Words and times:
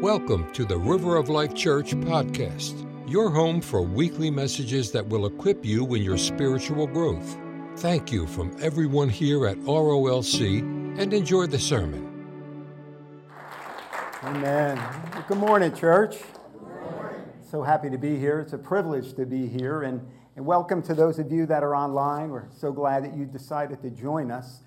Welcome 0.00 0.50
to 0.54 0.64
the 0.64 0.78
River 0.78 1.16
of 1.16 1.28
Life 1.28 1.54
Church 1.54 1.90
podcast, 1.90 2.86
your 3.06 3.28
home 3.28 3.60
for 3.60 3.82
weekly 3.82 4.30
messages 4.30 4.90
that 4.92 5.06
will 5.06 5.26
equip 5.26 5.62
you 5.62 5.94
in 5.94 6.00
your 6.02 6.16
spiritual 6.16 6.86
growth. 6.86 7.36
Thank 7.76 8.10
you 8.10 8.26
from 8.26 8.56
everyone 8.62 9.10
here 9.10 9.46
at 9.46 9.58
ROLC 9.58 10.60
and 10.98 11.12
enjoy 11.12 11.48
the 11.48 11.58
sermon. 11.58 12.26
Amen. 14.22 14.82
Good 15.28 15.36
morning, 15.36 15.74
church. 15.74 16.16
So 17.50 17.62
happy 17.62 17.90
to 17.90 17.98
be 17.98 18.16
here. 18.18 18.40
It's 18.40 18.54
a 18.54 18.58
privilege 18.58 19.12
to 19.16 19.26
be 19.26 19.48
here. 19.48 19.82
And, 19.82 20.00
and 20.34 20.46
welcome 20.46 20.80
to 20.84 20.94
those 20.94 21.18
of 21.18 21.30
you 21.30 21.44
that 21.44 21.62
are 21.62 21.76
online. 21.76 22.30
We're 22.30 22.48
so 22.56 22.72
glad 22.72 23.04
that 23.04 23.14
you 23.14 23.26
decided 23.26 23.82
to 23.82 23.90
join 23.90 24.30
us. 24.30 24.60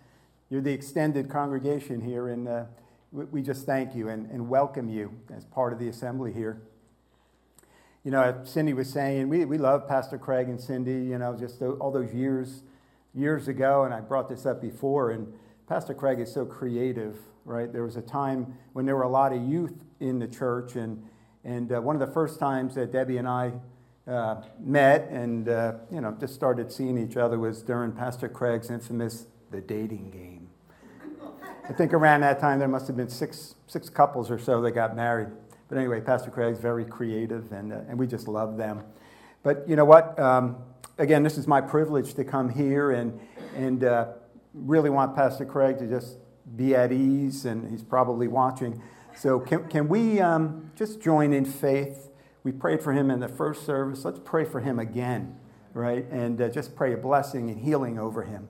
You're 0.52 0.62
the 0.62 0.74
extended 0.74 1.28
congregation 1.28 2.02
here, 2.02 2.30
in. 2.30 2.48
uh, 2.48 2.68
we, 3.14 3.44
just 3.44 3.66
thank 3.66 3.96
you 3.96 4.10
and, 4.10 4.30
and 4.32 4.50
welcome 4.50 4.90
you 4.90 5.14
as 5.36 5.46
part 5.46 5.72
of 5.72 5.78
the 5.78 5.88
assembly 5.88 6.34
here. 6.34 6.64
You 8.04 8.10
know, 8.10 8.42
Cindy 8.44 8.74
was 8.74 8.90
saying, 8.90 9.30
we, 9.30 9.46
we 9.46 9.60
love 9.60 9.88
Pastor 9.88 10.18
Craig 10.18 10.50
and 10.50 10.60
Cindy, 10.60 10.94
you 10.94 11.20
know, 11.20 11.38
just 11.38 11.62
all 11.62 11.92
those 11.92 12.12
years, 12.12 12.64
years 13.14 13.48
ago, 13.48 13.84
and 13.84 13.94
I 13.94 14.02
brought 14.02 14.30
this 14.30 14.48
up 14.48 14.62
before, 14.62 15.12
and 15.12 15.32
Pastor 15.70 15.94
Craig 15.94 16.20
is 16.20 16.34
so 16.34 16.44
creative, 16.44 17.18
right? 17.46 17.72
There 17.72 17.84
was 17.84 17.96
a 17.96 18.02
time 18.02 18.58
when 18.74 18.86
there 18.86 18.96
were 18.96 19.04
a 19.04 19.10
lot 19.10 19.32
of 19.32 19.44
youth 19.44 19.86
in 20.00 20.20
the 20.20 20.28
church, 20.28 20.76
and 20.76 21.06
and 21.46 21.72
uh, 21.74 21.82
one 21.82 21.96
of 21.96 22.06
the 22.06 22.14
first 22.14 22.40
times 22.40 22.76
that 22.76 22.92
Debbie 22.92 23.18
and 23.18 23.28
I 23.28 23.54
uh, 24.08 24.42
met 24.60 25.08
and 25.10 25.48
uh, 25.48 25.74
you 25.92 26.02
know 26.02 26.16
just 26.20 26.34
started 26.34 26.72
seeing 26.72 26.98
each 26.98 27.16
other 27.16 27.40
was 27.40 27.62
during 27.62 27.92
Pastor 27.92 28.28
Craig's 28.28 28.70
infamous 28.70 29.28
"The 29.52 29.62
Dating 29.62 30.12
Game." 30.12 30.43
I 31.68 31.74
think 31.74 31.94
around 31.94 32.22
that 32.22 32.40
time 32.40 32.60
there 32.60 32.68
must 32.68 32.88
have 32.88 32.98
been 32.98 33.10
six 33.10 33.56
six 33.68 33.90
couples 33.90 34.30
or 34.30 34.38
so 34.38 34.62
that 34.62 34.72
got 34.72 34.96
married. 34.96 35.30
But 35.70 35.78
anyway, 35.78 36.02
Pastor 36.02 36.30
Craig's 36.30 36.60
very 36.60 36.86
creative, 36.86 37.52
and 37.52 37.72
uh, 37.72 37.82
and 37.88 37.98
we 37.98 38.08
just 38.08 38.28
love 38.28 38.58
them. 38.58 38.84
But 39.44 39.68
you 39.68 39.76
know 39.76 39.86
what? 39.86 40.20
Um, 40.20 40.58
again, 40.98 41.24
this 41.24 41.38
is 41.38 41.48
my 41.48 41.62
privilege 41.62 42.14
to 42.16 42.24
come 42.24 42.50
here 42.50 42.92
and 42.92 43.20
and 43.56 43.84
uh, 43.84 44.08
really 44.54 44.90
want 44.90 45.16
Pastor 45.16 45.46
Craig 45.46 45.78
to 45.80 45.88
just 45.88 46.18
be 46.56 46.76
at 46.76 46.92
ease, 46.92 47.46
and 47.46 47.70
he's 47.70 47.84
probably 47.84 48.28
watching. 48.28 48.82
So, 49.16 49.40
can, 49.40 49.68
can 49.70 49.88
we 49.88 50.20
um, 50.20 50.72
just 50.76 51.02
join 51.02 51.34
in 51.34 51.46
faith? 51.46 52.10
We 52.44 52.52
prayed 52.52 52.82
for 52.82 52.94
him 52.94 53.10
in 53.10 53.20
the 53.20 53.28
first 53.28 53.66
service. 53.66 54.04
Let's 54.04 54.20
pray 54.20 54.44
for 54.44 54.60
him 54.60 54.80
again, 54.80 55.38
right? 55.74 56.06
And 56.10 56.42
uh, 56.42 56.50
just 56.50 56.76
pray 56.76 56.94
a 56.94 56.98
blessing 56.98 57.50
and 57.50 57.60
healing 57.60 57.98
over 57.98 58.24
him. 58.24 58.50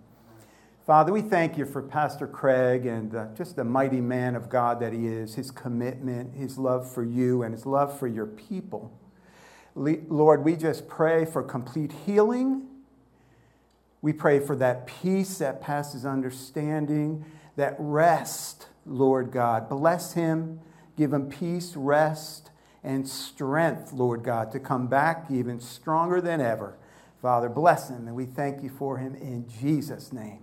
Father, 0.86 1.14
we 1.14 1.22
thank 1.22 1.58
you 1.58 1.66
for 1.66 1.82
Pastor 1.82 2.28
Craig 2.28 2.86
and 2.86 3.16
uh, 3.16 3.28
just 3.38 3.56
the 3.56 3.64
mighty 3.64 4.02
man 4.02 4.36
of 4.36 4.50
God 4.50 4.82
that 4.82 4.92
he 4.92 5.08
is, 5.08 5.36
his 5.36 5.50
commitment, 5.50 6.36
his 6.36 6.58
love 6.58 6.92
for 6.92 7.06
you, 7.06 7.42
and 7.42 7.54
his 7.54 7.66
love 7.66 7.98
for 7.98 8.06
your 8.06 8.26
people. 8.26 8.92
Lord, 9.76 10.44
we 10.44 10.58
just 10.58 10.90
pray 10.90 11.24
for 11.24 11.42
complete 11.42 11.94
healing. 12.06 12.68
We 14.02 14.12
pray 14.12 14.42
for 14.42 14.58
that 14.58 14.86
peace 14.86 15.38
that 15.38 15.62
passes 15.62 16.06
understanding, 16.06 17.24
that 17.56 17.78
rest 17.80 18.68
Lord 18.86 19.32
God. 19.32 19.70
Bless 19.70 20.16
him, 20.16 20.60
give 20.98 21.14
him 21.14 21.30
peace, 21.30 21.78
rest, 21.78 22.52
and 22.84 23.08
strength, 23.08 23.94
Lord 23.94 24.22
God, 24.22 24.52
to 24.52 24.60
come 24.60 24.88
back 24.88 25.28
even 25.32 25.62
stronger 25.62 26.20
than 26.20 26.42
ever. 26.42 26.76
Father, 27.22 27.48
bless 27.48 27.90
him, 27.90 28.06
and 28.06 28.18
we 28.18 28.26
thank 28.26 28.62
you 28.62 28.70
for 28.70 28.98
him 28.98 29.16
in 29.16 29.48
Jesus' 29.48 30.12
name. 30.12 30.40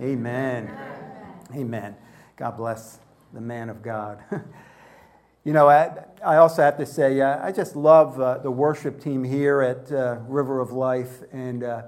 Amen. 0.00 0.64
Amen. 0.64 1.54
Amen. 1.54 1.96
God 2.36 2.56
bless 2.56 2.98
the 3.32 3.40
man 3.40 3.68
of 3.68 3.82
God. 3.82 4.22
you 5.44 5.52
know, 5.52 5.68
I, 5.68 6.04
I, 6.24 6.36
also 6.36 6.62
have 6.62 6.78
to 6.78 6.86
say, 6.86 7.20
uh, 7.20 7.44
I 7.44 7.52
just 7.52 7.76
love 7.76 8.18
uh, 8.18 8.38
the 8.38 8.50
worship 8.50 9.00
team 9.00 9.22
here 9.22 9.60
at 9.60 9.92
uh, 9.92 10.18
River 10.26 10.60
of 10.60 10.72
Life. 10.72 11.22
And, 11.32 11.62
uh, 11.62 11.82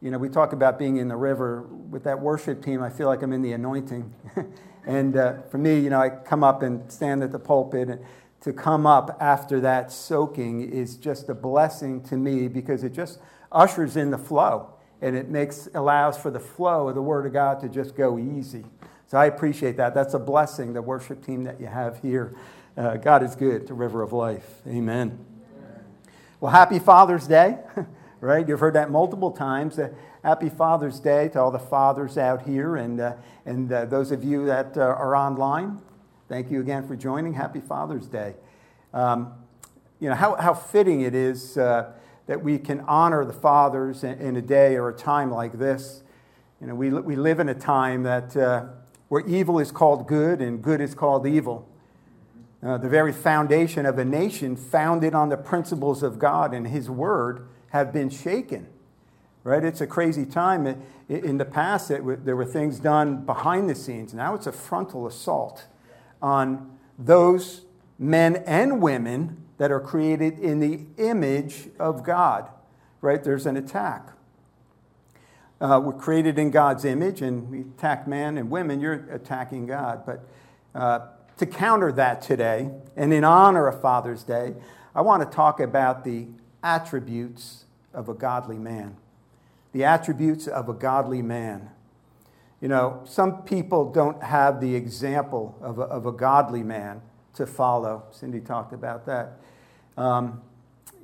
you 0.00 0.10
know, 0.10 0.18
we 0.18 0.28
talk 0.28 0.52
about 0.52 0.78
being 0.78 0.98
in 0.98 1.08
the 1.08 1.16
river. 1.16 1.62
With 1.62 2.04
that 2.04 2.20
worship 2.20 2.64
team, 2.64 2.82
I 2.82 2.90
feel 2.90 3.08
like 3.08 3.22
I'm 3.22 3.32
in 3.32 3.42
the 3.42 3.52
anointing. 3.52 4.14
And 4.84 5.16
uh, 5.16 5.42
for 5.42 5.58
me, 5.58 5.78
you 5.78 5.90
know, 5.90 6.00
I 6.00 6.10
come 6.10 6.42
up 6.42 6.62
and 6.62 6.90
stand 6.90 7.22
at 7.22 7.30
the 7.30 7.38
pulpit, 7.38 7.88
and 7.88 8.04
to 8.40 8.52
come 8.52 8.86
up 8.86 9.16
after 9.20 9.60
that 9.60 9.92
soaking 9.92 10.68
is 10.68 10.96
just 10.96 11.28
a 11.28 11.34
blessing 11.34 12.02
to 12.04 12.16
me 12.16 12.48
because 12.48 12.82
it 12.82 12.92
just 12.92 13.20
ushers 13.52 13.96
in 13.96 14.10
the 14.10 14.18
flow 14.18 14.71
and 15.02 15.16
it 15.16 15.28
makes 15.28 15.68
allows 15.74 16.16
for 16.16 16.30
the 16.30 16.40
flow 16.40 16.88
of 16.88 16.94
the 16.94 17.02
Word 17.02 17.26
of 17.26 17.32
God 17.32 17.60
to 17.60 17.68
just 17.68 17.96
go 17.96 18.18
easy. 18.18 18.64
So 19.08 19.18
I 19.18 19.26
appreciate 19.26 19.76
that. 19.76 19.92
That's 19.92 20.14
a 20.14 20.18
blessing, 20.18 20.72
the 20.72 20.80
worship 20.80 21.26
team 21.26 21.44
that 21.44 21.60
you 21.60 21.66
have 21.66 22.00
here. 22.00 22.34
Uh, 22.76 22.96
God 22.96 23.22
is 23.22 23.34
good, 23.34 23.66
the 23.66 23.74
river 23.74 24.00
of 24.00 24.14
life. 24.14 24.48
Amen. 24.66 25.26
Well, 26.40 26.52
happy 26.52 26.78
Father's 26.78 27.26
Day, 27.26 27.58
right? 28.20 28.48
You've 28.48 28.60
heard 28.60 28.74
that 28.74 28.90
multiple 28.90 29.32
times. 29.32 29.78
Uh, 29.78 29.90
happy 30.24 30.48
Father's 30.48 30.98
Day 30.98 31.28
to 31.30 31.40
all 31.40 31.50
the 31.50 31.58
fathers 31.58 32.16
out 32.16 32.42
here 32.42 32.76
and, 32.76 33.00
uh, 33.00 33.14
and 33.44 33.70
uh, 33.70 33.84
those 33.84 34.12
of 34.12 34.24
you 34.24 34.46
that 34.46 34.76
uh, 34.76 34.80
are 34.80 35.14
online. 35.14 35.80
Thank 36.28 36.50
you 36.50 36.60
again 36.60 36.86
for 36.86 36.96
joining. 36.96 37.34
Happy 37.34 37.60
Father's 37.60 38.06
Day. 38.06 38.34
Um, 38.94 39.34
you 40.00 40.08
know, 40.08 40.14
how, 40.14 40.36
how 40.36 40.54
fitting 40.54 41.02
it 41.02 41.14
is 41.14 41.58
uh, 41.58 41.92
that 42.32 42.42
we 42.42 42.58
can 42.58 42.80
honor 42.88 43.26
the 43.26 43.32
fathers 43.34 44.02
in, 44.02 44.36
a 44.36 44.40
day 44.40 44.76
or 44.76 44.88
a 44.88 44.94
time 44.94 45.30
like 45.30 45.58
this. 45.58 46.02
You 46.62 46.66
know, 46.66 46.74
we, 46.74 46.88
we 46.88 47.14
live 47.14 47.40
in 47.40 47.50
a 47.50 47.54
time 47.54 48.04
that, 48.04 48.34
uh, 48.34 48.68
where 49.08 49.20
evil 49.26 49.58
is 49.58 49.70
called 49.70 50.08
good 50.08 50.40
and 50.40 50.62
good 50.62 50.80
is 50.80 50.94
called 50.94 51.26
evil. 51.26 51.68
Uh, 52.62 52.78
the 52.78 52.88
very 52.88 53.12
foundation 53.12 53.84
of 53.84 53.98
a 53.98 54.04
nation 54.06 54.56
founded 54.56 55.14
on 55.14 55.28
the 55.28 55.36
principles 55.36 56.02
of 56.02 56.18
God 56.18 56.54
and 56.54 56.68
His 56.68 56.88
Word 56.88 57.46
have 57.68 57.92
been 57.92 58.08
shaken 58.08 58.66
right? 59.44 59.64
It's 59.64 59.80
a 59.80 59.88
crazy 59.88 60.24
time. 60.24 60.84
In 61.08 61.36
the 61.36 61.44
past, 61.44 61.88
there 61.88 62.36
were 62.36 62.44
things 62.44 62.78
done 62.78 63.26
behind 63.26 63.68
the 63.68 63.74
scenes. 63.74 64.14
Now 64.14 64.36
it's 64.36 64.46
a 64.46 64.52
frontal 64.52 65.04
assault 65.04 65.66
on 66.22 66.78
those 66.96 67.62
men 67.98 68.36
and 68.46 68.80
women 68.80 69.42
that 69.58 69.70
are 69.70 69.80
created 69.80 70.38
in 70.38 70.60
the 70.60 70.80
image 70.98 71.68
of 71.78 72.02
God, 72.02 72.48
right? 73.00 73.22
There's 73.22 73.46
an 73.46 73.56
attack. 73.56 74.08
Uh, 75.60 75.80
we're 75.82 75.92
created 75.92 76.38
in 76.38 76.50
God's 76.50 76.84
image, 76.84 77.22
and 77.22 77.48
we 77.50 77.60
attack 77.60 78.08
man 78.08 78.36
and 78.36 78.50
women. 78.50 78.80
You're 78.80 79.06
attacking 79.10 79.66
God. 79.66 80.04
But 80.04 80.24
uh, 80.74 81.06
to 81.38 81.46
counter 81.46 81.92
that 81.92 82.22
today, 82.22 82.70
and 82.96 83.12
in 83.12 83.24
honor 83.24 83.68
of 83.68 83.80
Father's 83.80 84.24
Day, 84.24 84.54
I 84.94 85.02
want 85.02 85.22
to 85.22 85.36
talk 85.36 85.60
about 85.60 86.04
the 86.04 86.26
attributes 86.62 87.64
of 87.94 88.08
a 88.08 88.14
godly 88.14 88.58
man 88.58 88.96
the 89.72 89.84
attributes 89.84 90.46
of 90.46 90.68
a 90.68 90.74
godly 90.74 91.22
man. 91.22 91.70
You 92.60 92.68
know, 92.68 93.02
some 93.04 93.42
people 93.42 93.90
don't 93.90 94.22
have 94.22 94.60
the 94.60 94.76
example 94.76 95.58
of 95.60 95.78
a, 95.78 95.82
of 95.82 96.06
a 96.06 96.12
godly 96.12 96.62
man 96.62 97.02
to 97.34 97.46
follow. 97.46 98.04
Cindy 98.10 98.40
talked 98.40 98.72
about 98.72 99.06
that. 99.06 99.38
Um, 99.96 100.42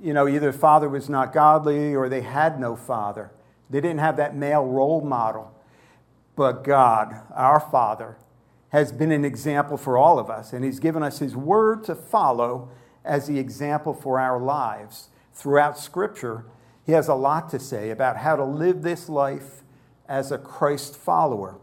you 0.00 0.12
know, 0.12 0.28
either 0.28 0.52
father 0.52 0.88
was 0.88 1.08
not 1.08 1.32
godly 1.32 1.94
or 1.94 2.08
they 2.08 2.20
had 2.20 2.60
no 2.60 2.76
father. 2.76 3.30
They 3.70 3.80
didn't 3.80 3.98
have 3.98 4.16
that 4.16 4.36
male 4.36 4.64
role 4.64 5.00
model. 5.00 5.52
But 6.36 6.62
God, 6.62 7.22
our 7.34 7.58
Father, 7.58 8.16
has 8.68 8.92
been 8.92 9.10
an 9.10 9.24
example 9.24 9.76
for 9.76 9.98
all 9.98 10.18
of 10.18 10.30
us, 10.30 10.52
and 10.52 10.64
He's 10.64 10.78
given 10.78 11.02
us 11.02 11.18
His 11.18 11.34
word 11.34 11.82
to 11.84 11.94
follow 11.96 12.70
as 13.04 13.26
the 13.26 13.38
example 13.38 13.92
for 13.92 14.20
our 14.20 14.38
lives. 14.40 15.08
Throughout 15.32 15.78
Scripture, 15.78 16.44
he 16.84 16.92
has 16.92 17.08
a 17.08 17.14
lot 17.14 17.50
to 17.50 17.58
say 17.58 17.90
about 17.90 18.18
how 18.18 18.36
to 18.36 18.44
live 18.44 18.82
this 18.82 19.08
life 19.08 19.62
as 20.08 20.32
a 20.32 20.38
Christ 20.38 20.96
follower. 20.96 21.58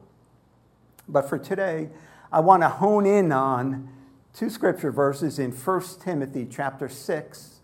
But 1.07 1.29
for 1.29 1.37
today, 1.37 1.89
I 2.31 2.41
want 2.41 2.63
to 2.63 2.69
hone 2.69 3.05
in 3.05 3.31
on 3.31 3.89
two 4.35 4.49
scripture 4.49 4.91
verses 4.91 5.39
in 5.39 5.51
1 5.51 5.81
Timothy 6.03 6.45
chapter 6.45 6.89
6, 6.89 7.59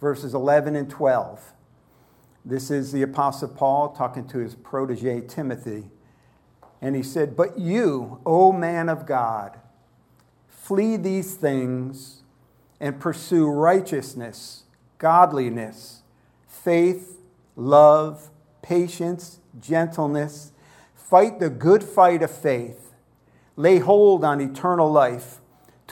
verses 0.00 0.34
11 0.34 0.76
and 0.76 0.88
12. 0.88 1.52
This 2.44 2.70
is 2.70 2.92
the 2.92 3.02
Apostle 3.02 3.48
Paul 3.48 3.88
talking 3.88 4.28
to 4.28 4.38
his 4.38 4.54
protege 4.54 5.20
Timothy. 5.22 5.90
And 6.80 6.94
he 6.94 7.02
said, 7.02 7.36
But 7.36 7.58
you, 7.58 8.20
O 8.24 8.52
man 8.52 8.88
of 8.88 9.04
God, 9.04 9.58
flee 10.46 10.96
these 10.96 11.34
things 11.34 12.22
and 12.78 13.00
pursue 13.00 13.48
righteousness, 13.48 14.62
godliness, 14.98 16.02
faith, 16.46 17.18
love, 17.56 18.30
patience, 18.62 19.40
gentleness. 19.60 20.52
Fight 20.94 21.40
the 21.40 21.50
good 21.50 21.82
fight 21.82 22.22
of 22.22 22.30
faith. 22.30 22.94
Lay 23.56 23.78
hold 23.78 24.24
on 24.24 24.40
eternal 24.40 24.90
life, 24.90 25.40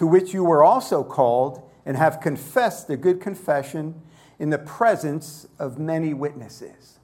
to 0.00 0.06
which 0.06 0.32
you 0.32 0.42
were 0.42 0.64
also 0.64 1.04
called 1.04 1.60
and 1.84 1.94
have 1.94 2.22
confessed 2.22 2.88
the 2.88 2.96
good 2.96 3.20
confession 3.20 4.00
in 4.38 4.48
the 4.48 4.56
presence 4.56 5.46
of 5.58 5.78
many 5.78 6.14
witnesses. 6.14 6.98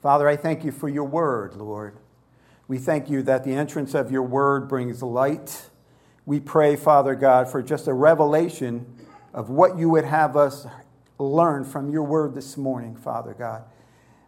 Father, 0.00 0.26
I 0.26 0.34
thank 0.34 0.64
you 0.64 0.72
for 0.72 0.88
your 0.88 1.04
word, 1.04 1.54
Lord. 1.56 1.98
We 2.68 2.78
thank 2.78 3.10
you 3.10 3.20
that 3.24 3.44
the 3.44 3.52
entrance 3.52 3.92
of 3.92 4.10
your 4.10 4.22
word 4.22 4.66
brings 4.66 5.02
light. 5.02 5.68
We 6.24 6.40
pray, 6.40 6.74
Father 6.74 7.14
God, 7.14 7.50
for 7.50 7.62
just 7.62 7.86
a 7.86 7.92
revelation 7.92 8.86
of 9.34 9.50
what 9.50 9.76
you 9.76 9.90
would 9.90 10.06
have 10.06 10.38
us 10.38 10.66
learn 11.18 11.64
from 11.64 11.90
your 11.90 12.04
word 12.04 12.34
this 12.34 12.56
morning, 12.56 12.96
Father 12.96 13.34
God. 13.38 13.64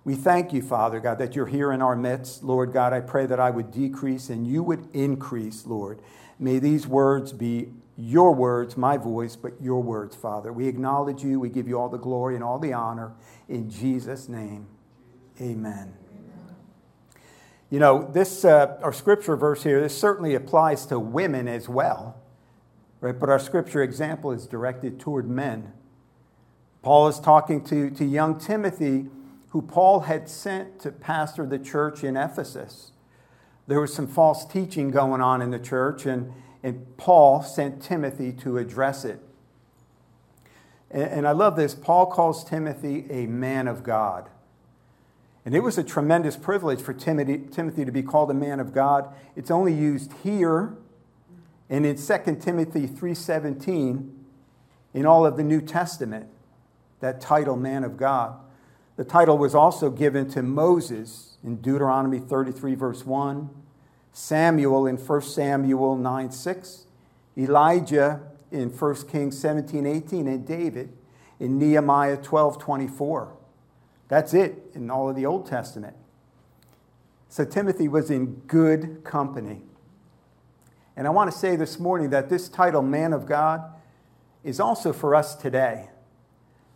We 0.04 0.14
thank 0.14 0.52
you, 0.52 0.60
Father 0.60 1.00
God, 1.00 1.16
that 1.16 1.34
you're 1.34 1.46
here 1.46 1.72
in 1.72 1.80
our 1.80 1.96
midst. 1.96 2.44
Lord 2.44 2.74
God, 2.74 2.92
I 2.92 3.00
pray 3.00 3.24
that 3.24 3.40
I 3.40 3.48
would 3.48 3.70
decrease 3.70 4.28
and 4.28 4.46
you 4.46 4.62
would 4.62 4.94
increase, 4.94 5.64
Lord. 5.64 6.02
May 6.38 6.58
these 6.58 6.86
words 6.86 7.32
be 7.32 7.72
your 7.96 8.34
words, 8.34 8.76
my 8.76 8.96
voice, 8.96 9.36
but 9.36 9.52
your 9.60 9.82
words, 9.82 10.16
Father. 10.16 10.52
We 10.52 10.66
acknowledge 10.66 11.22
you. 11.22 11.38
We 11.38 11.48
give 11.48 11.68
you 11.68 11.78
all 11.78 11.88
the 11.88 11.98
glory 11.98 12.34
and 12.34 12.42
all 12.42 12.58
the 12.58 12.72
honor. 12.72 13.12
In 13.48 13.70
Jesus' 13.70 14.28
name, 14.28 14.66
amen. 15.40 15.94
You 17.70 17.78
know, 17.80 18.08
this, 18.12 18.44
uh, 18.44 18.78
our 18.82 18.92
scripture 18.92 19.36
verse 19.36 19.62
here, 19.62 19.80
this 19.80 19.96
certainly 19.96 20.34
applies 20.34 20.86
to 20.86 20.98
women 20.98 21.48
as 21.48 21.68
well, 21.68 22.20
right? 23.00 23.18
But 23.18 23.28
our 23.28 23.38
scripture 23.38 23.82
example 23.82 24.30
is 24.32 24.46
directed 24.46 25.00
toward 25.00 25.28
men. 25.28 25.72
Paul 26.82 27.08
is 27.08 27.18
talking 27.18 27.64
to, 27.64 27.90
to 27.90 28.04
young 28.04 28.38
Timothy, 28.38 29.06
who 29.48 29.62
Paul 29.62 30.00
had 30.00 30.28
sent 30.28 30.80
to 30.80 30.92
pastor 30.92 31.46
the 31.46 31.58
church 31.58 32.04
in 32.04 32.16
Ephesus. 32.16 32.92
There 33.66 33.80
was 33.80 33.94
some 33.94 34.06
false 34.06 34.44
teaching 34.44 34.90
going 34.90 35.20
on 35.20 35.40
in 35.40 35.50
the 35.50 35.58
church, 35.58 36.06
and, 36.06 36.32
and 36.62 36.96
Paul 36.96 37.42
sent 37.42 37.82
Timothy 37.82 38.32
to 38.32 38.58
address 38.58 39.04
it. 39.04 39.20
And, 40.90 41.04
and 41.04 41.28
I 41.28 41.32
love 41.32 41.56
this. 41.56 41.74
Paul 41.74 42.06
calls 42.06 42.44
Timothy 42.44 43.06
a 43.10 43.26
man 43.26 43.66
of 43.68 43.82
God. 43.82 44.28
And 45.46 45.54
it 45.54 45.60
was 45.60 45.76
a 45.76 45.84
tremendous 45.84 46.36
privilege 46.36 46.80
for 46.80 46.94
Timothy, 46.94 47.38
Timothy 47.50 47.84
to 47.84 47.92
be 47.92 48.02
called 48.02 48.30
a 48.30 48.34
man 48.34 48.60
of 48.60 48.72
God. 48.72 49.08
It's 49.36 49.50
only 49.50 49.74
used 49.74 50.12
here 50.22 50.76
and 51.70 51.86
in 51.86 51.96
2 51.96 52.40
Timothy 52.40 52.86
3:17 52.86 54.10
in 54.92 55.06
all 55.06 55.26
of 55.26 55.36
the 55.36 55.42
New 55.42 55.60
Testament, 55.60 56.28
that 57.00 57.20
title 57.20 57.56
man 57.56 57.84
of 57.84 57.96
God. 57.96 58.36
The 58.96 59.04
title 59.04 59.38
was 59.38 59.54
also 59.54 59.90
given 59.90 60.28
to 60.30 60.42
Moses 60.42 61.33
in 61.44 61.56
Deuteronomy 61.56 62.18
33 62.18 62.74
verse 62.74 63.04
1, 63.04 63.50
Samuel 64.12 64.86
in 64.86 64.96
1 64.96 65.22
Samuel 65.22 65.96
9 65.96 66.30
6, 66.30 66.86
Elijah 67.36 68.20
in 68.50 68.70
1 68.70 68.94
Kings 69.08 69.38
17 69.38 69.86
18, 69.86 70.26
and 70.26 70.46
David 70.46 70.92
in 71.38 71.58
Nehemiah 71.58 72.16
12 72.16 72.58
24. 72.58 73.36
That's 74.08 74.34
it 74.34 74.62
in 74.74 74.90
all 74.90 75.08
of 75.08 75.16
the 75.16 75.26
Old 75.26 75.46
Testament. 75.46 75.96
So 77.28 77.44
Timothy 77.44 77.88
was 77.88 78.10
in 78.10 78.36
good 78.46 79.02
company. 79.02 79.62
And 80.96 81.06
I 81.06 81.10
want 81.10 81.32
to 81.32 81.36
say 81.36 81.56
this 81.56 81.80
morning 81.80 82.10
that 82.10 82.28
this 82.28 82.48
title, 82.48 82.82
Man 82.82 83.12
of 83.12 83.26
God, 83.26 83.62
is 84.44 84.60
also 84.60 84.92
for 84.92 85.14
us 85.14 85.34
today. 85.34 85.88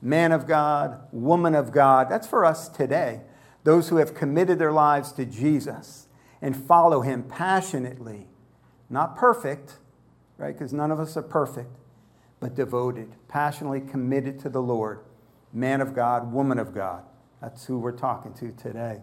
Man 0.03 0.33
of 0.33 0.47
God, 0.47 1.01
woman 1.13 1.55
of 1.55 1.71
God, 1.71 2.09
that's 2.11 2.27
for 2.27 2.45
us 2.45 2.69
today. 2.69 3.21
Those 3.65 3.89
who 3.89 3.97
have 3.97 4.15
committed 4.15 4.59
their 4.59 4.73
lives 4.73 5.13
to 5.13 5.25
Jesus 5.25 6.07
and 6.41 6.57
follow 6.57 7.03
him 7.03 7.25
passionately. 7.25 8.29
Not 8.89 9.17
perfect, 9.17 9.79
right? 10.39 10.57
Because 10.57 10.73
none 10.73 10.91
of 10.91 11.01
us 11.01 11.17
are 11.17 11.23
perfect, 11.23 11.77
but 12.41 12.55
devoted, 12.55 13.13
passionately 13.29 13.81
committed 13.81 14.39
to 14.41 14.49
the 14.49 14.63
Lord. 14.63 15.01
Man 15.53 15.81
of 15.81 15.95
God, 15.95 16.33
woman 16.33 16.59
of 16.59 16.75
God. 16.75 17.03
That's 17.41 17.67
who 17.67 17.79
we're 17.79 17.93
talking 17.93 18.33
to 18.35 18.53
today. 18.53 19.01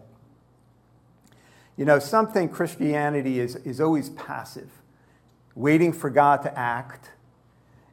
You 1.76 1.84
know, 1.84 1.98
something 1.98 2.48
Christianity 2.48 3.38
is, 3.38 3.56
is 3.56 3.80
always 3.80 4.10
passive, 4.10 4.70
waiting 5.54 5.92
for 5.92 6.08
God 6.08 6.42
to 6.42 6.58
act. 6.58 7.10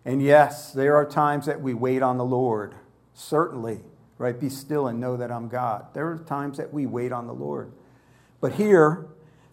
And 0.06 0.22
yes, 0.22 0.72
there 0.72 0.96
are 0.96 1.06
times 1.06 1.46
that 1.46 1.62
we 1.62 1.74
wait 1.74 2.02
on 2.02 2.18
the 2.18 2.26
Lord, 2.26 2.76
certainly, 3.14 3.82
right? 4.24 4.40
Be 4.40 4.50
still 4.50 4.88
and 4.88 5.00
know 5.00 5.18
that 5.18 5.32
I'm 5.32 5.50
God. 5.50 5.88
There 5.94 6.08
are 6.08 6.18
times 6.18 6.58
that 6.58 6.74
we 6.74 6.86
wait 6.86 7.12
on 7.12 7.28
the 7.28 7.34
Lord. 7.34 7.74
But 8.40 8.54
here, 8.54 9.06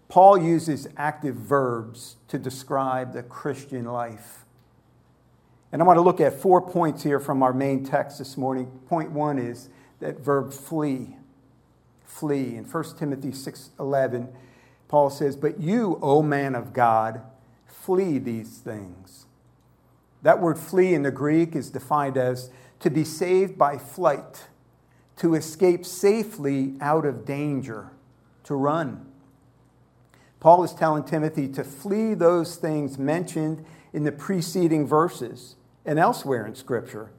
Paul 0.09 0.39
uses 0.39 0.89
active 0.97 1.35
verbs 1.35 2.17
to 2.29 2.39
describe 2.39 3.13
the 3.13 3.25
Christian 3.25 3.85
life. 3.85 4.45
And 5.73 5.83
I 5.83 5.85
want 5.85 5.97
to 5.97 6.03
look 6.03 6.21
at 6.21 6.35
four 6.35 6.61
points 6.61 7.03
here 7.03 7.19
from 7.19 7.43
our 7.43 7.53
main 7.53 7.85
text 7.85 8.19
this 8.19 8.37
morning. 8.37 8.67
Point 8.89 9.11
one 9.11 9.39
is 9.39 9.69
that 9.99 10.21
verb 10.21 10.53
flee. 10.53 11.17
Flee. 12.05 12.57
In 12.57 12.65
1 12.65 12.97
Timothy 12.97 13.33
6:11, 13.33 14.29
Paul 14.89 15.11
says, 15.11 15.37
"But 15.37 15.61
you, 15.61 15.99
O 16.01 16.23
man 16.23 16.55
of 16.55 16.73
God, 16.73 17.23
flee 17.67 18.19
these 18.19 18.59
things." 18.59 19.27
That 20.23 20.41
word 20.41 20.59
flee 20.59 20.95
in 20.95 21.03
the 21.03 21.11
Greek 21.11 21.57
is 21.57 21.71
defined 21.71 22.17
as 22.17 22.51
to 22.81 22.91
be 22.91 23.05
saved 23.05 23.57
by 23.57 23.79
flight, 23.79 24.49
to 25.21 25.35
escape 25.35 25.85
safely 25.85 26.75
out 26.81 27.05
of 27.05 27.27
danger, 27.27 27.91
to 28.43 28.55
run. 28.55 29.05
Paul 30.41 30.65
is 30.65 30.73
telling 30.73 31.05
Timothy 31.05 31.47
to 31.49 31.63
flee 31.63 32.15
those 32.15 32.57
things 32.57 32.99
mentioned 32.99 33.67
in 33.93 34.05
the 34.05 34.13
preceding 34.13 34.87
verses 34.87 35.57
and 35.85 35.99
elsewhere 35.99 36.47
in 36.47 36.55
Scripture. 36.55 37.11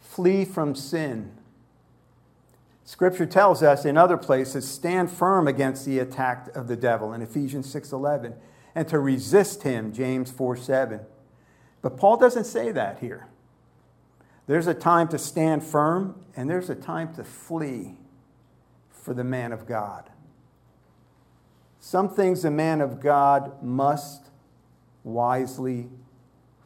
Flee 0.00 0.44
from 0.44 0.74
sin. 0.74 1.30
Scripture 2.82 3.26
tells 3.26 3.62
us 3.62 3.84
in 3.84 3.96
other 3.96 4.16
places 4.16 4.66
stand 4.66 5.12
firm 5.12 5.46
against 5.46 5.86
the 5.86 6.00
attack 6.00 6.48
of 6.56 6.66
the 6.66 6.74
devil 6.74 7.12
in 7.12 7.22
Ephesians 7.22 7.72
6:11 7.72 8.34
and 8.74 8.88
to 8.88 8.98
resist 8.98 9.62
him 9.62 9.92
James 9.92 10.32
4:7. 10.32 11.06
But 11.82 11.96
Paul 11.96 12.16
doesn't 12.16 12.46
say 12.46 12.72
that 12.72 12.98
here. 12.98 13.28
There's 14.50 14.66
a 14.66 14.74
time 14.74 15.06
to 15.10 15.18
stand 15.18 15.62
firm 15.62 16.24
and 16.34 16.50
there's 16.50 16.70
a 16.70 16.74
time 16.74 17.14
to 17.14 17.22
flee 17.22 17.94
for 18.90 19.14
the 19.14 19.22
man 19.22 19.52
of 19.52 19.64
God. 19.64 20.10
Some 21.78 22.08
things 22.08 22.44
a 22.44 22.50
man 22.50 22.80
of 22.80 22.98
God 22.98 23.62
must 23.62 24.24
wisely 25.04 25.88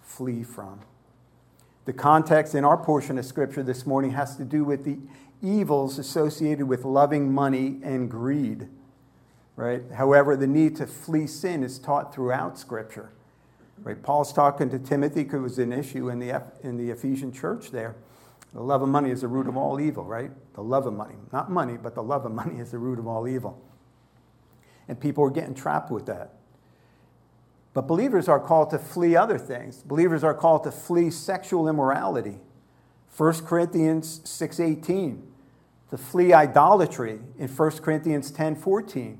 flee 0.01 0.45
from. 0.45 0.81
The 1.85 1.93
context 1.93 2.55
in 2.55 2.65
our 2.65 2.79
portion 2.79 3.19
of 3.19 3.27
Scripture 3.27 3.63
this 3.63 3.85
morning 3.85 4.13
has 4.13 4.35
to 4.39 4.47
do 4.47 4.65
with 4.65 4.87
the 4.87 4.97
evils 5.43 5.99
associated 5.99 6.67
with 6.67 6.87
loving 6.87 7.35
money 7.35 7.81
and 7.83 8.11
greed. 8.11 8.67
Right? 9.57 9.83
However, 9.93 10.39
the 10.39 10.47
need 10.47 10.75
to 10.77 10.87
flee 10.87 11.27
sin 11.27 11.63
is 11.63 11.79
taught 11.79 12.15
throughout 12.15 12.59
Scripture. 12.59 13.13
Right? 13.85 14.03
Paul's 14.03 14.33
talking 14.33 14.71
to 14.71 14.79
Timothy 14.79 15.25
because 15.25 15.39
it 15.39 15.43
was 15.43 15.59
an 15.59 15.73
issue 15.73 16.09
in 16.09 16.19
the, 16.19 16.43
in 16.63 16.79
the 16.79 16.91
Ephesian 16.91 17.31
church 17.31 17.71
there. 17.71 17.95
The 18.55 18.63
love 18.63 18.81
of 18.81 18.89
money 18.89 19.11
is 19.11 19.21
the 19.21 19.29
root 19.29 19.47
of 19.47 19.57
all 19.57 19.79
evil, 19.79 20.05
right? 20.05 20.31
The 20.55 20.63
love 20.63 20.87
of 20.87 20.95
money. 20.95 21.17
Not 21.33 21.51
money, 21.51 21.77
but 21.77 21.95
the 21.95 22.03
love 22.03 22.25
of 22.25 22.33
money 22.33 22.61
is 22.61 22.71
the 22.71 22.79
root 22.79 22.99
of 22.99 23.07
all 23.07 23.29
evil. 23.29 23.63
And 24.89 24.99
people 24.99 25.23
are 25.25 25.31
getting 25.31 25.55
trapped 25.55 25.91
with 25.91 26.07
that. 26.07 26.33
But 27.75 27.83
believers 27.83 28.27
are 28.29 28.41
called 28.41 28.71
to 28.71 28.79
flee 28.79 29.17
other 29.17 29.39
things. 29.39 29.83
Believers 29.83 30.25
are 30.25 30.35
called 30.35 30.65
to 30.65 30.71
flee 30.71 31.11
sexual 31.11 31.69
immorality. 31.69 32.39
1 33.17 33.45
Corinthians 33.45 34.21
6:18 34.25 35.23
to 35.91 35.99
flee 35.99 36.33
idolatry 36.33 37.21
in 37.39 37.49
1 37.49 37.83
Corinthians 37.83 38.31
10:14 38.31 39.19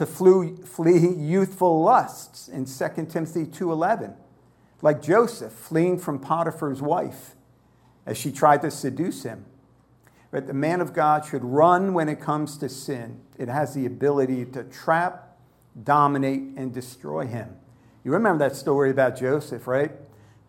to 0.00 0.06
flee, 0.06 1.08
youthful 1.14 1.82
lusts 1.82 2.48
in 2.48 2.64
2 2.64 3.10
Timothy 3.10 3.44
2:11 3.46 4.14
like 4.82 5.02
Joseph 5.02 5.52
fleeing 5.52 5.98
from 5.98 6.18
Potiphar's 6.18 6.80
wife 6.80 7.36
as 8.06 8.16
she 8.16 8.32
tried 8.32 8.62
to 8.62 8.70
seduce 8.70 9.24
him. 9.24 9.44
But 10.30 10.46
the 10.46 10.54
man 10.54 10.80
of 10.80 10.94
God 10.94 11.26
should 11.26 11.44
run 11.44 11.92
when 11.92 12.08
it 12.08 12.18
comes 12.18 12.56
to 12.58 12.68
sin. 12.68 13.20
It 13.36 13.48
has 13.48 13.74
the 13.74 13.84
ability 13.84 14.46
to 14.46 14.64
trap, 14.64 15.36
dominate, 15.82 16.56
and 16.56 16.72
destroy 16.72 17.26
him. 17.26 17.56
You 18.02 18.12
remember 18.12 18.48
that 18.48 18.56
story 18.56 18.90
about 18.90 19.16
Joseph, 19.16 19.66
right? 19.66 19.92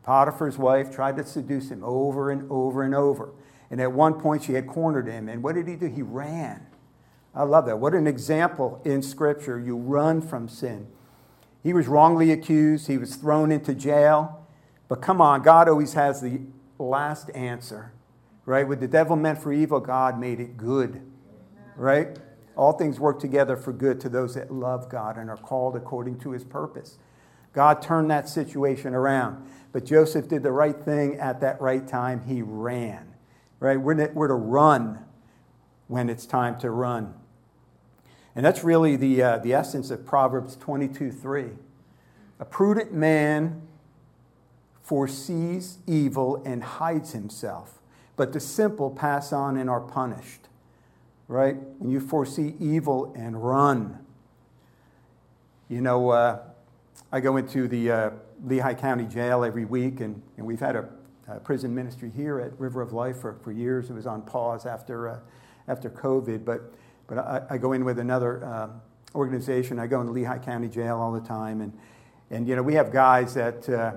Potiphar's 0.04 0.58
wife 0.58 0.96
tried 0.96 1.18
to 1.18 1.26
seduce 1.26 1.70
him 1.70 1.84
over 1.84 2.32
and 2.32 2.50
over 2.50 2.84
and 2.84 2.96
over. 2.96 3.34
And 3.70 3.82
at 3.82 3.92
one 3.92 4.14
point, 4.14 4.44
she 4.44 4.54
had 4.54 4.68
cornered 4.68 5.08
him. 5.08 5.28
And 5.28 5.44
what 5.44 5.56
did 5.56 5.68
he 5.68 5.76
do? 5.76 5.88
He 5.88 6.02
ran. 6.02 6.68
I 7.34 7.44
love 7.44 7.66
that. 7.66 7.80
What 7.80 7.94
an 7.94 8.08
example 8.08 8.82
in 8.84 9.02
Scripture. 9.02 9.60
You 9.60 9.78
run 9.78 10.22
from 10.22 10.50
sin. 10.50 10.88
He 11.64 11.74
was 11.74 11.88
wrongly 11.88 12.32
accused, 12.32 12.88
he 12.88 12.98
was 12.98 13.16
thrown 13.16 13.52
into 13.52 13.74
jail. 13.74 14.48
But 14.88 15.02
come 15.02 15.22
on, 15.22 15.42
God 15.42 15.70
always 15.70 15.94
has 15.94 16.22
the 16.22 16.42
last 16.78 17.30
answer, 17.36 17.94
right? 18.46 18.68
What 18.68 18.80
the 18.80 18.88
devil 18.88 19.16
meant 19.16 19.42
for 19.42 19.54
evil, 19.54 19.80
God 19.80 20.20
made 20.20 20.40
it 20.40 20.58
good, 20.58 21.02
right? 21.78 22.18
All 22.58 22.74
things 22.74 23.00
work 23.00 23.20
together 23.20 23.56
for 23.56 23.72
good 23.72 24.02
to 24.02 24.10
those 24.10 24.36
that 24.36 24.52
love 24.52 24.90
God 24.90 25.18
and 25.18 25.30
are 25.30 25.38
called 25.38 25.76
according 25.76 26.20
to 26.20 26.32
his 26.32 26.44
purpose. 26.44 26.98
God 27.54 27.82
turned 27.82 28.10
that 28.12 28.28
situation 28.28 28.94
around. 28.94 29.48
But 29.72 29.86
Joseph 29.86 30.28
did 30.28 30.44
the 30.44 30.52
right 30.52 30.78
thing 30.78 31.16
at 31.16 31.40
that 31.42 31.62
right 31.62 31.88
time. 31.88 32.24
He 32.26 32.42
ran. 32.42 33.14
Right? 33.60 33.80
We're 33.80 33.94
to, 33.94 34.12
we're 34.14 34.28
to 34.28 34.34
run 34.34 35.06
when 35.88 36.10
it's 36.10 36.26
time 36.26 36.58
to 36.60 36.72
run. 36.72 37.14
And 38.36 38.46
that's 38.46 38.64
really 38.64 38.96
the, 38.96 39.22
uh, 39.22 39.38
the 39.40 39.54
essence 39.54 39.92
of 39.92 40.06
Proverbs 40.06 40.56
22 40.56 41.12
3. 41.12 41.50
A 42.40 42.46
prudent 42.46 42.94
man 42.94 43.62
foresees 44.82 45.78
evil 45.86 46.42
and 46.46 46.64
hides 46.64 47.12
himself, 47.12 47.80
but 48.16 48.34
the 48.34 48.40
simple 48.40 48.90
pass 48.90 49.32
on 49.34 49.58
and 49.58 49.70
are 49.70 49.82
punished. 49.82 50.48
Right? 51.28 51.56
When 51.80 51.90
you 51.92 52.00
foresee 52.00 52.56
evil 52.60 53.14
and 53.16 53.42
run. 53.42 54.00
You 55.70 55.80
know, 55.80 56.10
uh, 56.10 56.40
I 57.12 57.22
go 57.22 57.38
into 57.38 57.70
the 57.70 57.92
uh, 57.92 58.10
Lehigh 58.44 58.74
County 58.74 59.06
Jail 59.06 59.46
every 59.46 59.64
week, 59.64 60.02
and, 60.02 60.22
and 60.36 60.46
we've 60.46 60.60
had 60.60 60.76
a, 60.76 60.90
a, 61.30 61.40
prison 61.40 61.74
ministry 61.74 62.12
here 62.14 62.42
at 62.42 62.60
River 62.60 62.82
of 62.82 62.92
Life 62.92 63.20
for, 63.20 63.36
for 63.42 63.54
years. 63.54 63.90
It 63.90 63.94
was 63.94 64.06
on 64.06 64.24
pause 64.24 64.66
after, 64.66 65.08
uh, 65.08 65.20
after 65.70 65.90
COVID, 65.90 66.44
but, 66.44 66.74
but 67.12 67.20
I, 67.20 67.56
I, 67.56 67.58
go 67.58 67.74
in 67.74 67.84
with 67.84 68.00
another 68.00 68.46
um, 68.46 68.82
organization. 69.14 69.80
I 69.80 69.88
go 69.88 70.00
in 70.00 70.06
the 70.08 70.14
Lehigh 70.14 70.38
County 70.38 70.70
Jail 70.70 70.96
all 70.96 71.12
the 71.12 71.20
time, 71.20 71.60
and 71.60 71.78
and 72.30 72.48
you 72.48 72.56
know, 72.56 72.64
we 72.64 72.76
have 72.76 72.94
guys 72.94 73.34
that 73.34 73.68
uh, 73.68 73.92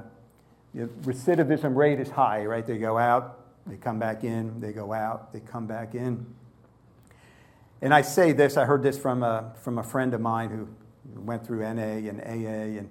you 0.74 0.80
know, 0.80 0.88
recidivism 1.02 1.76
rate 1.76 2.00
is 2.00 2.10
high, 2.10 2.44
right? 2.44 2.66
They 2.66 2.76
go 2.76 2.98
out, 2.98 3.38
they 3.68 3.76
come 3.76 4.00
back 4.00 4.24
in, 4.24 4.60
they 4.60 4.72
go 4.72 4.92
out, 4.92 5.32
they 5.32 5.38
come 5.38 5.68
back 5.68 5.94
in. 5.94 6.26
And 7.80 7.94
I 7.94 8.02
say 8.02 8.32
this, 8.32 8.56
I 8.56 8.64
heard 8.64 8.82
this 8.82 8.98
from 8.98 9.22
a, 9.22 9.52
from 9.62 9.78
a 9.78 9.84
friend 9.84 10.12
of 10.12 10.20
mine 10.20 10.50
who 10.50 10.66
went 11.20 11.46
through 11.46 11.60
NA 11.60 12.08
and 12.08 12.20
AA, 12.20 12.80
and 12.80 12.90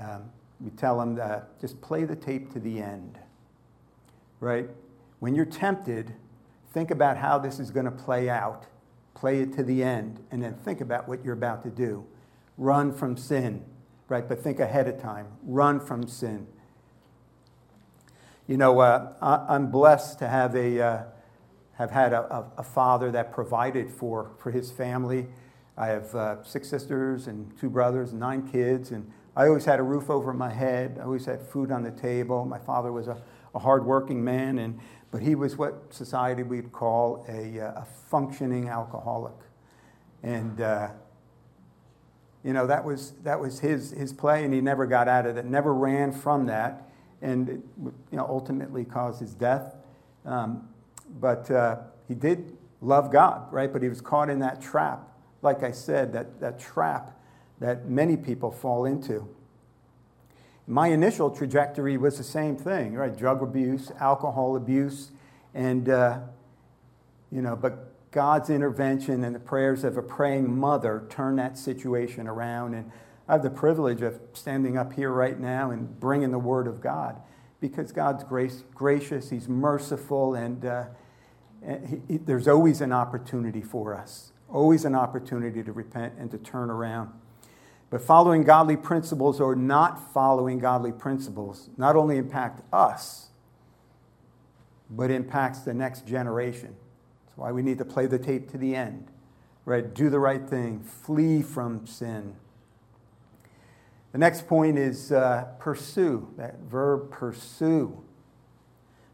um, 0.00 0.30
we 0.60 0.70
tell 0.70 1.00
them 1.00 1.16
that 1.16 1.60
just 1.60 1.80
play 1.80 2.04
the 2.04 2.14
tape 2.14 2.52
to 2.52 2.60
the 2.60 2.80
end, 2.80 3.18
right? 4.38 4.70
When 5.18 5.34
you're 5.34 5.44
tempted, 5.44 6.14
think 6.72 6.92
about 6.92 7.16
how 7.16 7.38
this 7.40 7.58
is 7.58 7.72
going 7.72 7.86
to 7.86 7.90
play 7.90 8.30
out. 8.30 8.66
Play 9.18 9.40
it 9.40 9.52
to 9.54 9.62
the 9.62 9.82
end, 9.82 10.20
and 10.30 10.42
then 10.42 10.54
think 10.54 10.80
about 10.80 11.08
what 11.08 11.24
you're 11.24 11.34
about 11.34 11.62
to 11.64 11.70
do. 11.70 12.06
Run 12.56 12.92
from 12.92 13.16
sin 13.16 13.64
right? 14.08 14.26
But 14.26 14.42
think 14.42 14.58
ahead 14.58 14.88
of 14.88 15.00
time. 15.00 15.26
Run 15.42 15.80
from 15.80 16.06
sin. 16.06 16.46
You 18.46 18.56
know, 18.56 18.80
uh, 18.80 19.12
I'm 19.20 19.70
blessed 19.70 20.18
to 20.20 20.28
have 20.28 20.56
a 20.56 20.80
uh, 20.80 21.02
have 21.74 21.90
had 21.90 22.12
a, 22.12 22.46
a, 22.56 22.62
father 22.64 23.12
that 23.12 23.30
provided 23.30 23.90
for 23.90 24.32
for 24.38 24.50
his 24.50 24.70
family. 24.70 25.26
I 25.76 25.88
have 25.88 26.14
uh, 26.14 26.42
six 26.42 26.68
sisters 26.68 27.26
and 27.26 27.56
two 27.60 27.68
brothers, 27.68 28.10
and 28.10 28.18
nine 28.18 28.48
kids, 28.48 28.90
and 28.90 29.12
I 29.36 29.46
always 29.46 29.66
had 29.66 29.78
a 29.78 29.82
roof 29.82 30.08
over 30.08 30.32
my 30.32 30.52
head. 30.52 30.96
I 30.98 31.04
always 31.04 31.26
had 31.26 31.42
food 31.42 31.70
on 31.70 31.82
the 31.82 31.90
table. 31.90 32.46
My 32.46 32.58
father 32.58 32.90
was 32.90 33.06
a, 33.06 33.22
a 33.54 33.58
hardworking 33.58 34.24
man, 34.24 34.58
and 34.58 34.80
but 35.10 35.22
he 35.22 35.34
was 35.34 35.56
what 35.56 35.92
society 35.92 36.42
would 36.42 36.72
call 36.72 37.24
a, 37.28 37.60
uh, 37.60 37.82
a 37.82 37.86
functioning 38.10 38.68
alcoholic, 38.68 39.36
and 40.22 40.60
uh, 40.60 40.88
you 42.44 42.52
know, 42.52 42.66
that 42.66 42.84
was, 42.84 43.12
that 43.24 43.40
was 43.40 43.60
his, 43.60 43.90
his 43.90 44.12
play, 44.12 44.44
and 44.44 44.54
he 44.54 44.60
never 44.60 44.86
got 44.86 45.08
out 45.08 45.26
of 45.26 45.36
it, 45.36 45.44
never 45.44 45.74
ran 45.74 46.12
from 46.12 46.46
that, 46.46 46.88
and 47.20 47.48
it, 47.48 47.60
you 47.76 48.16
know, 48.16 48.26
ultimately 48.28 48.84
caused 48.84 49.20
his 49.20 49.34
death. 49.34 49.74
Um, 50.24 50.68
but 51.20 51.50
uh, 51.50 51.78
he 52.06 52.14
did 52.14 52.56
love 52.80 53.10
God, 53.10 53.52
right? 53.52 53.72
But 53.72 53.82
he 53.82 53.88
was 53.88 54.00
caught 54.00 54.30
in 54.30 54.38
that 54.38 54.62
trap, 54.62 55.08
like 55.42 55.62
I 55.62 55.72
said, 55.72 56.12
that, 56.12 56.40
that 56.40 56.60
trap 56.60 57.18
that 57.60 57.88
many 57.88 58.16
people 58.16 58.52
fall 58.52 58.84
into. 58.84 59.28
My 60.70 60.88
initial 60.88 61.30
trajectory 61.30 61.96
was 61.96 62.18
the 62.18 62.24
same 62.24 62.54
thing, 62.54 62.92
right? 62.92 63.16
Drug 63.16 63.42
abuse, 63.42 63.90
alcohol 63.98 64.54
abuse, 64.54 65.12
and, 65.54 65.88
uh, 65.88 66.20
you 67.32 67.40
know, 67.40 67.56
but 67.56 68.10
God's 68.10 68.50
intervention 68.50 69.24
and 69.24 69.34
the 69.34 69.40
prayers 69.40 69.82
of 69.82 69.96
a 69.96 70.02
praying 70.02 70.54
mother 70.54 71.06
turned 71.08 71.38
that 71.38 71.56
situation 71.56 72.28
around. 72.28 72.74
And 72.74 72.92
I 73.26 73.32
have 73.32 73.42
the 73.42 73.48
privilege 73.48 74.02
of 74.02 74.20
standing 74.34 74.76
up 74.76 74.92
here 74.92 75.10
right 75.10 75.40
now 75.40 75.70
and 75.70 75.98
bringing 75.98 76.32
the 76.32 76.38
Word 76.38 76.66
of 76.66 76.82
God 76.82 77.16
because 77.62 77.90
God's 77.90 78.22
grace, 78.22 78.62
gracious, 78.74 79.30
He's 79.30 79.48
merciful, 79.48 80.34
and, 80.34 80.66
uh, 80.66 80.84
he, 81.66 82.02
he, 82.08 82.16
there's 82.18 82.46
always 82.46 82.82
an 82.82 82.92
opportunity 82.92 83.62
for 83.62 83.94
us, 83.94 84.32
always 84.52 84.84
an 84.84 84.94
opportunity 84.94 85.62
to 85.62 85.72
repent 85.72 86.12
and 86.18 86.30
to 86.30 86.36
turn 86.36 86.68
around. 86.68 87.10
But 87.90 88.02
following 88.02 88.42
godly 88.42 88.76
principles 88.76 89.40
or 89.40 89.56
not 89.56 90.12
following 90.12 90.58
godly 90.58 90.92
principles 90.92 91.70
not 91.76 91.96
only 91.96 92.18
impact 92.18 92.60
us, 92.72 93.28
but 94.90 95.10
impacts 95.10 95.60
the 95.60 95.74
next 95.74 96.06
generation 96.06 96.74
That's 97.26 97.38
why 97.38 97.52
we 97.52 97.62
need 97.62 97.78
to 97.78 97.84
play 97.84 98.06
the 98.06 98.18
tape 98.18 98.50
to 98.50 98.58
the 98.58 98.74
end, 98.74 99.08
right? 99.64 99.92
Do 99.92 100.10
the 100.10 100.18
right 100.18 100.46
thing, 100.46 100.80
flee 100.80 101.42
from 101.42 101.86
sin. 101.86 102.34
The 104.12 104.18
next 104.18 104.46
point 104.46 104.78
is 104.78 105.12
uh, 105.12 105.48
pursue, 105.58 106.28
that 106.36 106.60
verb 106.60 107.10
pursue. 107.10 108.02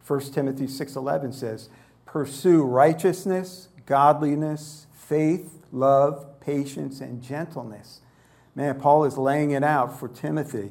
1 0.06 0.20
Timothy 0.32 0.66
6:11 0.66 1.32
says, 1.32 1.68
"Pursue 2.06 2.62
righteousness, 2.62 3.68
godliness, 3.86 4.86
faith, 4.92 5.66
love, 5.72 6.38
patience, 6.40 7.00
and 7.00 7.22
gentleness." 7.22 8.00
Man, 8.54 8.78
Paul 8.80 9.04
is 9.04 9.18
laying 9.18 9.50
it 9.50 9.64
out 9.64 9.98
for 9.98 10.08
Timothy, 10.08 10.70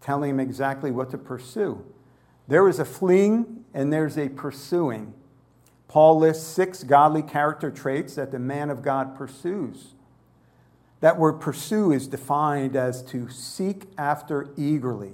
telling 0.00 0.30
him 0.30 0.40
exactly 0.40 0.90
what 0.90 1.10
to 1.10 1.18
pursue. 1.18 1.84
There 2.46 2.68
is 2.68 2.78
a 2.78 2.84
fleeing 2.84 3.64
and 3.74 3.92
there's 3.92 4.16
a 4.16 4.28
pursuing. 4.28 5.14
Paul 5.88 6.18
lists 6.18 6.46
six 6.46 6.84
godly 6.84 7.22
character 7.22 7.70
traits 7.70 8.14
that 8.14 8.30
the 8.30 8.38
man 8.38 8.70
of 8.70 8.82
God 8.82 9.16
pursues. 9.16 9.94
That 11.00 11.18
word 11.18 11.34
pursue 11.34 11.92
is 11.92 12.06
defined 12.06 12.76
as 12.76 13.02
to 13.04 13.28
seek 13.30 13.84
after 13.96 14.50
eagerly, 14.56 15.12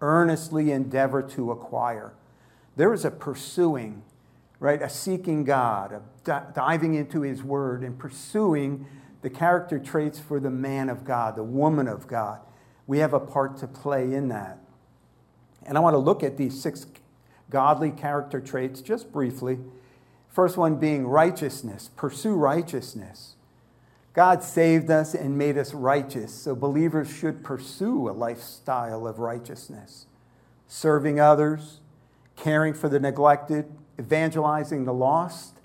earnestly 0.00 0.72
endeavor 0.72 1.22
to 1.22 1.50
acquire. 1.50 2.14
There 2.76 2.92
is 2.92 3.04
a 3.04 3.10
pursuing, 3.10 4.02
right? 4.60 4.80
A 4.80 4.88
seeking 4.88 5.44
God, 5.44 6.02
a 6.26 6.52
diving 6.54 6.94
into 6.94 7.20
his 7.20 7.42
word 7.42 7.82
and 7.82 7.98
pursuing 7.98 8.86
the 9.26 9.30
character 9.30 9.76
traits 9.76 10.20
for 10.20 10.38
the 10.38 10.50
man 10.50 10.88
of 10.88 11.04
God, 11.04 11.34
the 11.34 11.42
woman 11.42 11.88
of 11.88 12.06
God. 12.06 12.38
We 12.86 12.98
have 12.98 13.12
a 13.12 13.18
part 13.18 13.56
to 13.56 13.66
play 13.66 14.14
in 14.14 14.28
that. 14.28 14.60
And 15.64 15.76
I 15.76 15.80
want 15.80 15.94
to 15.94 15.98
look 15.98 16.22
at 16.22 16.36
these 16.36 16.62
six 16.62 16.86
godly 17.50 17.90
character 17.90 18.40
traits 18.40 18.80
just 18.80 19.10
briefly 19.10 19.58
First 20.36 20.56
one 20.56 20.76
being 20.76 21.08
righteousness, 21.08 21.90
pursue 21.96 22.34
righteousness. 22.34 23.34
God 24.12 24.44
saved 24.44 24.90
us 24.90 25.12
and 25.14 25.36
made 25.36 25.58
us 25.58 25.74
righteous, 25.74 26.32
so 26.32 26.54
believers 26.54 27.10
should 27.10 27.42
pursue 27.42 28.08
a 28.08 28.12
lifestyle 28.12 29.08
of 29.08 29.18
righteousness, 29.18 30.06
serving 30.68 31.18
others, 31.18 31.80
caring 32.36 32.74
for 32.74 32.88
the 32.88 33.00
neglected, 33.00 33.64
evangelizing 33.98 34.84
the 34.84 34.92
lost, 34.92 35.55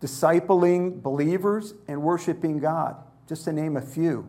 discipling 0.00 1.02
believers, 1.02 1.74
and 1.86 2.02
worshiping 2.02 2.58
God, 2.58 2.96
just 3.28 3.44
to 3.44 3.52
name 3.52 3.76
a 3.76 3.82
few. 3.82 4.28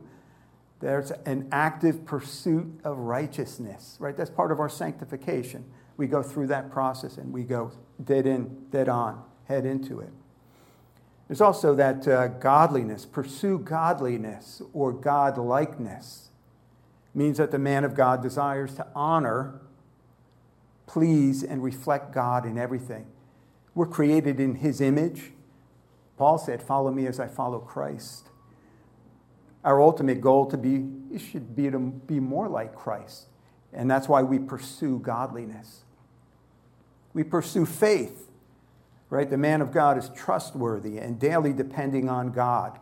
There's 0.80 1.12
an 1.26 1.48
active 1.52 2.06
pursuit 2.06 2.82
of 2.84 2.98
righteousness, 2.98 3.98
right? 4.00 4.18
That's 4.18 4.30
part 4.32 4.52
of 4.52 4.60
our 4.60 4.70
sanctification. 4.70 5.64
We 5.96 6.08
go 6.08 6.24
through 6.24 6.48
that 6.48 6.72
process 6.72 7.18
and 7.18 7.32
we 7.32 7.44
go 7.44 7.72
dead 8.04 8.26
in, 8.26 8.66
dead 8.72 8.90
on 8.90 9.24
head 9.52 9.66
into 9.66 10.00
it. 10.00 10.10
There's 11.28 11.42
also 11.42 11.76
that 11.76 12.08
uh, 12.08 12.28
godliness, 12.28 13.06
pursue 13.06 13.60
godliness 13.60 14.62
or 14.74 14.94
godlikeness. 14.94 16.30
Means 17.14 17.38
that 17.38 17.52
the 17.52 17.60
man 17.60 17.84
of 17.84 17.94
God 17.94 18.24
desires 18.24 18.74
to 18.76 18.88
honor, 18.96 19.62
please, 20.88 21.44
and 21.44 21.62
reflect 21.62 22.14
God 22.14 22.46
in 22.46 22.58
everything. 22.58 23.06
We're 23.76 23.86
created 23.86 24.40
in 24.40 24.56
his 24.56 24.82
image. 24.82 25.32
Paul 26.22 26.38
said, 26.38 26.62
Follow 26.62 26.92
me 26.92 27.08
as 27.08 27.20
I 27.20 27.28
follow 27.28 27.58
Christ. 27.58 28.28
Our 29.64 29.82
ultimate 29.82 30.22
goal 30.22 30.46
to 30.52 30.58
be 30.58 30.88
should 31.18 31.56
be 31.56 31.72
to 31.72 31.80
be 31.80 32.20
more 32.20 32.48
like 32.48 32.76
Christ. 32.76 33.26
And 33.74 33.90
that's 33.90 34.08
why 34.08 34.22
we 34.22 34.38
pursue 34.38 35.00
godliness. 35.00 35.82
We 37.16 37.24
pursue 37.24 37.66
faith 37.66 38.28
right? 39.12 39.30
The 39.30 39.38
man 39.38 39.62
of 39.62 39.72
God 39.72 39.98
is 39.98 40.10
trustworthy 40.16 40.98
and 40.98 41.20
daily 41.20 41.52
depending 41.52 42.08
on 42.08 42.32
God, 42.32 42.80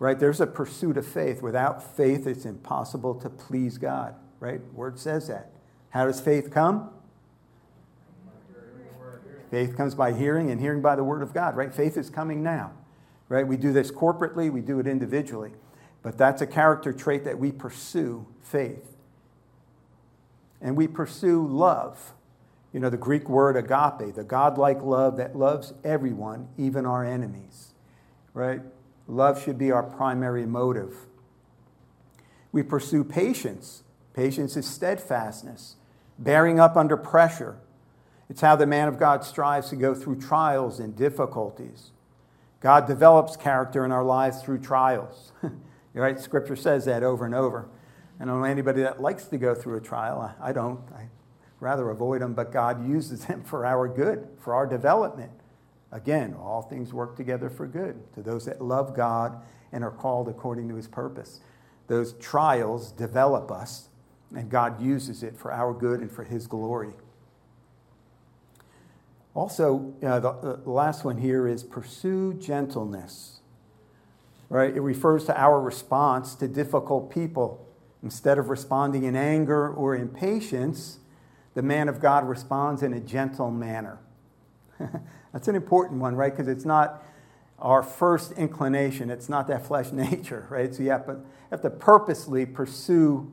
right? 0.00 0.18
There's 0.18 0.40
a 0.40 0.46
pursuit 0.46 0.96
of 0.96 1.06
faith. 1.06 1.40
Without 1.40 1.96
faith, 1.96 2.26
it's 2.26 2.44
impossible 2.44 3.14
to 3.20 3.30
please 3.30 3.78
God, 3.78 4.16
right? 4.40 4.60
Word 4.74 4.98
says 4.98 5.28
that. 5.28 5.52
How 5.90 6.06
does 6.06 6.20
faith 6.20 6.50
come? 6.50 6.90
Faith 9.50 9.76
comes 9.76 9.94
by 9.94 10.12
hearing, 10.12 10.50
and 10.50 10.60
hearing 10.60 10.80
by 10.80 10.96
the 10.96 11.04
word 11.04 11.22
of 11.22 11.34
God, 11.34 11.56
right? 11.56 11.74
Faith 11.74 11.96
is 11.96 12.08
coming 12.08 12.42
now, 12.42 12.72
right? 13.28 13.46
We 13.46 13.56
do 13.56 13.72
this 13.72 13.90
corporately, 13.90 14.50
we 14.50 14.60
do 14.60 14.78
it 14.78 14.86
individually, 14.86 15.52
but 16.02 16.16
that's 16.16 16.40
a 16.40 16.46
character 16.46 16.92
trait 16.92 17.24
that 17.24 17.38
we 17.38 17.50
pursue 17.50 18.26
faith. 18.42 18.96
And 20.60 20.76
we 20.76 20.86
pursue 20.86 21.46
love 21.46 22.12
you 22.72 22.78
know, 22.78 22.88
the 22.88 22.96
Greek 22.96 23.28
word 23.28 23.56
agape, 23.56 24.14
the 24.14 24.22
godlike 24.22 24.80
love 24.82 25.16
that 25.16 25.34
loves 25.34 25.72
everyone, 25.82 26.48
even 26.56 26.86
our 26.86 27.04
enemies, 27.04 27.74
right? 28.32 28.60
Love 29.08 29.42
should 29.42 29.58
be 29.58 29.72
our 29.72 29.82
primary 29.82 30.46
motive. 30.46 30.94
We 32.52 32.62
pursue 32.62 33.02
patience, 33.02 33.82
Patience 34.12 34.56
is 34.56 34.66
steadfastness, 34.66 35.76
bearing 36.18 36.58
up 36.58 36.76
under 36.76 36.96
pressure. 36.96 37.56
It's 38.30 38.40
how 38.40 38.54
the 38.54 38.66
man 38.66 38.86
of 38.86 38.96
God 38.96 39.24
strives 39.24 39.70
to 39.70 39.76
go 39.76 39.92
through 39.92 40.20
trials 40.20 40.78
and 40.78 40.96
difficulties. 40.96 41.90
God 42.60 42.86
develops 42.86 43.36
character 43.36 43.84
in 43.84 43.90
our 43.90 44.04
lives 44.04 44.40
through 44.40 44.60
trials. 44.60 45.32
right? 45.94 46.18
Scripture 46.18 46.54
says 46.54 46.84
that 46.84 47.02
over 47.02 47.26
and 47.26 47.34
over. 47.34 47.68
I 48.20 48.24
don't 48.24 48.38
know 48.38 48.44
anybody 48.44 48.82
that 48.82 49.02
likes 49.02 49.24
to 49.26 49.36
go 49.36 49.52
through 49.54 49.78
a 49.78 49.80
trial. 49.80 50.20
I, 50.20 50.50
I 50.50 50.52
don't. 50.52 50.80
I 50.94 51.08
rather 51.58 51.90
avoid 51.90 52.22
them, 52.22 52.34
but 52.34 52.52
God 52.52 52.88
uses 52.88 53.26
them 53.26 53.42
for 53.42 53.66
our 53.66 53.88
good, 53.88 54.28
for 54.38 54.54
our 54.54 54.66
development. 54.66 55.32
Again, 55.90 56.34
all 56.34 56.62
things 56.62 56.94
work 56.94 57.16
together 57.16 57.50
for 57.50 57.66
good 57.66 58.12
to 58.14 58.22
those 58.22 58.44
that 58.44 58.62
love 58.62 58.94
God 58.94 59.42
and 59.72 59.82
are 59.82 59.90
called 59.90 60.28
according 60.28 60.68
to 60.68 60.76
his 60.76 60.86
purpose. 60.86 61.40
Those 61.88 62.12
trials 62.14 62.92
develop 62.92 63.50
us, 63.50 63.88
and 64.36 64.48
God 64.48 64.80
uses 64.80 65.24
it 65.24 65.36
for 65.36 65.52
our 65.52 65.74
good 65.74 65.98
and 65.98 66.12
for 66.12 66.22
his 66.22 66.46
glory. 66.46 66.92
Also, 69.34 69.94
uh, 70.02 70.18
the, 70.18 70.60
the 70.64 70.70
last 70.70 71.04
one 71.04 71.18
here 71.18 71.46
is 71.46 71.62
pursue 71.62 72.34
gentleness. 72.34 73.40
Right? 74.48 74.74
It 74.74 74.80
refers 74.80 75.26
to 75.26 75.40
our 75.40 75.60
response 75.60 76.34
to 76.36 76.48
difficult 76.48 77.10
people. 77.10 77.66
Instead 78.02 78.38
of 78.38 78.48
responding 78.48 79.04
in 79.04 79.14
anger 79.14 79.68
or 79.68 79.94
impatience, 79.94 80.98
the 81.54 81.62
man 81.62 81.88
of 81.88 82.00
God 82.00 82.28
responds 82.28 82.82
in 82.82 82.92
a 82.92 83.00
gentle 83.00 83.50
manner. 83.50 83.98
That's 85.32 85.46
an 85.46 85.54
important 85.54 86.00
one, 86.00 86.16
right? 86.16 86.32
Because 86.32 86.48
it's 86.48 86.64
not 86.64 87.04
our 87.58 87.82
first 87.82 88.32
inclination, 88.32 89.10
it's 89.10 89.28
not 89.28 89.46
that 89.48 89.66
flesh 89.66 89.92
nature, 89.92 90.46
right? 90.50 90.74
So 90.74 90.82
you 90.82 90.90
have 90.90 91.06
to, 91.06 91.20
have 91.50 91.60
to 91.62 91.70
purposely 91.70 92.46
pursue 92.46 93.30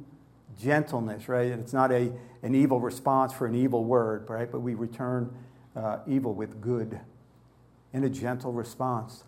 gentleness, 0.60 1.30
right? 1.30 1.52
And 1.52 1.62
it's 1.62 1.74
not 1.74 1.92
a, 1.92 2.12
an 2.44 2.54
evil 2.54 2.80
response 2.80 3.34
for 3.34 3.48
an 3.48 3.56
evil 3.56 3.84
word, 3.84 4.30
right? 4.30 4.52
But 4.52 4.60
we 4.60 4.74
return 4.74 5.34
uh, 5.78 6.00
evil 6.08 6.34
with 6.34 6.60
good 6.60 7.00
in 7.94 8.04
a 8.04 8.10
gentle 8.10 8.52
response. 8.52 9.24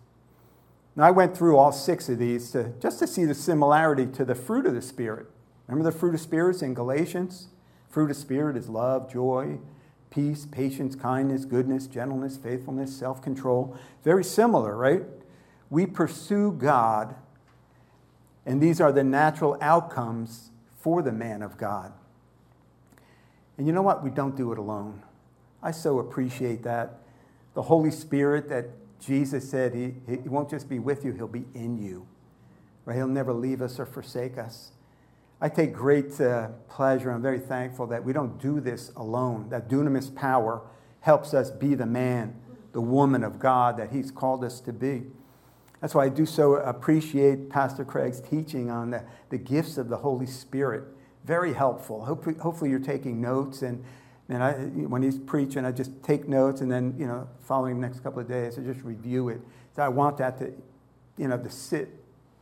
Now, 0.96 1.04
I 1.04 1.12
went 1.12 1.36
through 1.36 1.56
all 1.56 1.70
six 1.70 2.08
of 2.08 2.18
these 2.18 2.50
to, 2.50 2.72
just 2.80 2.98
to 2.98 3.06
see 3.06 3.24
the 3.24 3.34
similarity 3.34 4.06
to 4.06 4.24
the 4.24 4.34
fruit 4.34 4.66
of 4.66 4.74
the 4.74 4.82
Spirit. 4.82 5.26
Remember 5.68 5.88
the 5.88 5.96
fruit 5.96 6.14
of 6.14 6.20
spirits 6.20 6.62
in 6.62 6.74
Galatians? 6.74 7.48
Fruit 7.88 8.10
of 8.10 8.16
Spirit 8.16 8.56
is 8.56 8.68
love, 8.68 9.10
joy, 9.10 9.58
peace, 10.10 10.46
patience, 10.50 10.96
kindness, 10.96 11.44
goodness, 11.44 11.86
gentleness, 11.86 12.36
faithfulness, 12.36 12.94
self 12.96 13.22
control. 13.22 13.76
Very 14.02 14.24
similar, 14.24 14.76
right? 14.76 15.02
We 15.70 15.86
pursue 15.86 16.52
God, 16.52 17.14
and 18.44 18.60
these 18.60 18.80
are 18.80 18.90
the 18.90 19.04
natural 19.04 19.56
outcomes 19.60 20.50
for 20.80 21.02
the 21.02 21.12
man 21.12 21.42
of 21.42 21.56
God. 21.56 21.92
And 23.56 23.66
you 23.68 23.72
know 23.72 23.82
what? 23.82 24.02
We 24.02 24.10
don't 24.10 24.36
do 24.36 24.50
it 24.50 24.58
alone. 24.58 25.02
I 25.62 25.70
so 25.70 25.98
appreciate 25.98 26.62
that. 26.62 27.00
The 27.54 27.62
Holy 27.62 27.90
Spirit 27.90 28.48
that 28.48 28.66
Jesus 29.00 29.48
said 29.48 29.74
he, 29.74 29.94
he 30.06 30.28
won't 30.28 30.50
just 30.50 30.68
be 30.68 30.78
with 30.78 31.04
you, 31.04 31.12
he'll 31.12 31.26
be 31.26 31.46
in 31.54 31.78
you. 31.78 32.06
Right? 32.84 32.96
He'll 32.96 33.08
never 33.08 33.32
leave 33.32 33.62
us 33.62 33.78
or 33.78 33.86
forsake 33.86 34.38
us. 34.38 34.72
I 35.40 35.48
take 35.48 35.72
great 35.72 36.20
uh, 36.20 36.48
pleasure. 36.68 37.10
I'm 37.10 37.22
very 37.22 37.38
thankful 37.38 37.86
that 37.88 38.04
we 38.04 38.12
don't 38.12 38.40
do 38.40 38.60
this 38.60 38.92
alone, 38.96 39.48
that 39.48 39.68
dunamis 39.68 40.14
power 40.14 40.62
helps 41.00 41.32
us 41.32 41.50
be 41.50 41.74
the 41.74 41.86
man, 41.86 42.38
the 42.72 42.80
woman 42.80 43.24
of 43.24 43.38
God 43.38 43.78
that 43.78 43.90
He's 43.90 44.10
called 44.10 44.44
us 44.44 44.60
to 44.60 44.72
be. 44.72 45.04
That's 45.80 45.94
why 45.94 46.04
I 46.04 46.08
do 46.10 46.26
so 46.26 46.56
appreciate 46.56 47.48
Pastor 47.48 47.86
Craig's 47.86 48.20
teaching 48.20 48.70
on 48.70 48.90
the, 48.90 49.02
the 49.30 49.38
gifts 49.38 49.78
of 49.78 49.88
the 49.88 49.96
Holy 49.96 50.26
Spirit. 50.26 50.84
Very 51.24 51.54
helpful. 51.54 52.04
Hopefully, 52.04 52.36
hopefully 52.36 52.68
you're 52.68 52.78
taking 52.78 53.20
notes. 53.20 53.62
And, 53.62 53.82
and 54.30 54.44
I, 54.44 54.52
when 54.52 55.02
he's 55.02 55.18
preaching, 55.18 55.64
I 55.64 55.72
just 55.72 55.90
take 56.04 56.28
notes 56.28 56.60
and 56.60 56.70
then, 56.70 56.94
you 56.96 57.06
know, 57.06 57.28
following 57.40 57.80
the 57.80 57.86
next 57.86 58.00
couple 58.00 58.20
of 58.20 58.28
days, 58.28 58.56
I 58.56 58.62
just 58.62 58.82
review 58.84 59.28
it. 59.28 59.40
So 59.74 59.82
I 59.82 59.88
want 59.88 60.18
that 60.18 60.38
to, 60.38 60.52
you 61.18 61.26
know, 61.26 61.36
to 61.36 61.50
sit 61.50 61.88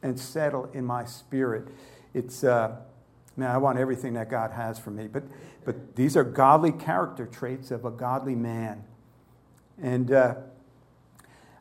and 0.02 0.20
settle 0.20 0.68
in 0.74 0.84
my 0.84 1.06
spirit. 1.06 1.66
It's, 2.12 2.44
uh, 2.44 2.76
man, 3.38 3.50
I 3.50 3.56
want 3.56 3.78
everything 3.78 4.12
that 4.14 4.28
God 4.28 4.50
has 4.50 4.78
for 4.78 4.90
me. 4.90 5.08
But, 5.08 5.24
but 5.64 5.96
these 5.96 6.14
are 6.14 6.24
godly 6.24 6.72
character 6.72 7.24
traits 7.24 7.70
of 7.70 7.86
a 7.86 7.90
godly 7.90 8.34
man. 8.34 8.84
And 9.80 10.12
uh, 10.12 10.34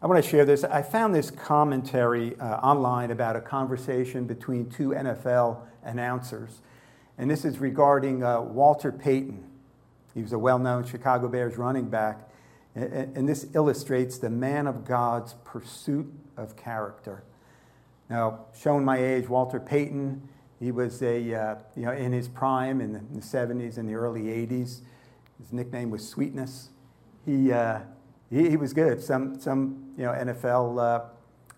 I 0.02 0.08
want 0.08 0.22
to 0.22 0.30
share 0.30 0.44
this. 0.44 0.66
I 0.66 0.82
found 0.82 1.16
this 1.16 1.32
commentary 1.32 2.38
uh, 2.38 2.58
online 2.58 3.12
about 3.12 3.38
a 3.38 3.42
conversation 3.42 4.26
between 4.26 4.70
two 4.70 4.90
NFL 4.90 5.62
announcers. 5.84 6.60
And 7.18 7.32
this 7.32 7.46
is 7.46 7.60
regarding 7.60 8.24
uh, 8.24 8.42
Walter 8.42 8.92
Payton. 8.92 9.47
He 10.18 10.24
was 10.24 10.34
a 10.34 10.40
well 10.40 10.58
known 10.58 10.84
Chicago 10.84 11.28
Bears 11.28 11.58
running 11.58 11.90
back. 11.90 12.28
And, 12.74 13.30
this 13.30 13.48
illustrates 13.54 14.18
the 14.18 14.32
man 14.32 14.66
of 14.66 14.84
God's 14.84 15.36
pursuit 15.46 16.12
of 16.36 16.56
character. 16.56 17.24
Now, 18.10 18.46
showing 18.60 18.84
my 18.84 18.98
age, 18.98 19.30
Walter 19.30 19.60
Payton 19.60 20.28
he 20.60 20.72
was 20.72 21.04
a, 21.04 21.36
uh, 21.36 21.56
you 21.76 21.84
know, 21.84 21.92
in 21.92 22.12
his 22.12 22.28
prime 22.28 22.82
in 22.82 22.94
the, 22.94 23.00
in 23.00 23.14
the, 23.14 23.22
70s 23.22 23.78
and 23.78 23.88
the 23.88 23.94
early 23.94 24.24
80s. 24.24 24.80
His 25.40 25.52
nickname 25.52 25.92
was 25.92 26.08
Sweetness. 26.08 26.70
He, 27.28 27.52
uh, 27.52 27.82
he, 28.32 28.50
he, 28.50 28.58
was 28.58 28.74
good. 28.74 29.00
Some, 29.04 29.40
some 29.40 29.94
you 29.96 30.06
know, 30.06 30.14
NFL 30.14 30.82
uh, 30.82 31.06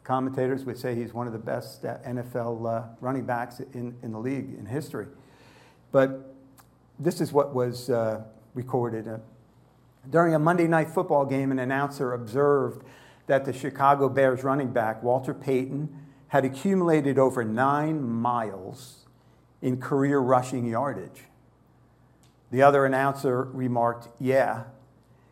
commentators 0.03 0.65
would 0.65 0.77
say 0.77 0.95
he's 0.95 1.13
one 1.13 1.27
of 1.27 1.33
the 1.33 1.39
best 1.39 1.85
uh, 1.85 1.99
NFL 1.99 2.67
uh, 2.67 2.87
running 2.99 3.23
backs 3.23 3.61
in, 3.73 3.95
in 4.03 4.11
the 4.11 4.19
league 4.19 4.53
in 4.57 4.65
history. 4.65 5.07
But 5.93 6.35
this 6.99 7.21
is 7.21 7.31
what 7.31 7.55
was 7.55 7.89
uh, 8.49 8.55
recorded. 8.55 9.21
during 10.09 10.33
a 10.33 10.39
Monday 10.39 10.67
night 10.67 10.89
football 10.89 11.25
game, 11.25 11.51
an 11.51 11.59
announcer 11.59 12.13
observed 12.13 12.83
that 13.27 13.45
the 13.45 13.53
Chicago 13.53 14.09
Bears 14.09 14.43
running 14.43 14.71
back, 14.71 15.03
Walter 15.03 15.33
Payton, 15.33 15.89
had 16.29 16.45
accumulated 16.45 17.17
over 17.17 17.43
nine 17.43 18.03
miles 18.03 19.05
in 19.61 19.79
career 19.79 20.19
rushing 20.19 20.65
yardage. 20.65 21.23
The 22.51 22.61
other 22.63 22.85
announcer 22.85 23.43
remarked, 23.43 24.09
Yeah, 24.19 24.63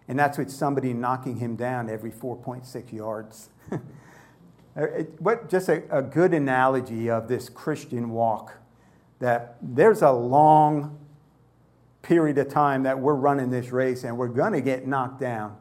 and 0.08 0.18
that's 0.18 0.38
with 0.38 0.52
somebody 0.52 0.94
knocking 0.94 1.38
him 1.38 1.56
down 1.56 1.90
every 1.90 2.12
4.6 2.12 2.94
yards. 2.94 3.50
what, 5.20 5.50
just 5.50 5.70
a, 5.70 5.84
a 5.90 6.02
good 6.02 6.34
analogy 6.34 7.10
of 7.10 7.28
this 7.28 7.50
Christian 7.50 8.12
walk 8.12 8.54
that 9.20 9.58
there's 9.62 10.02
a 10.02 10.12
long 10.12 11.00
period 12.02 12.38
of 12.38 12.50
time 12.50 12.84
that 12.84 13.00
we're 13.00 13.16
running 13.16 13.50
this 13.50 13.72
race 13.72 14.04
and 14.04 14.18
we're 14.18 14.28
going 14.28 14.54
to 14.54 14.62
get 14.62 14.88
knocked 14.88 15.20
down. 15.20 15.58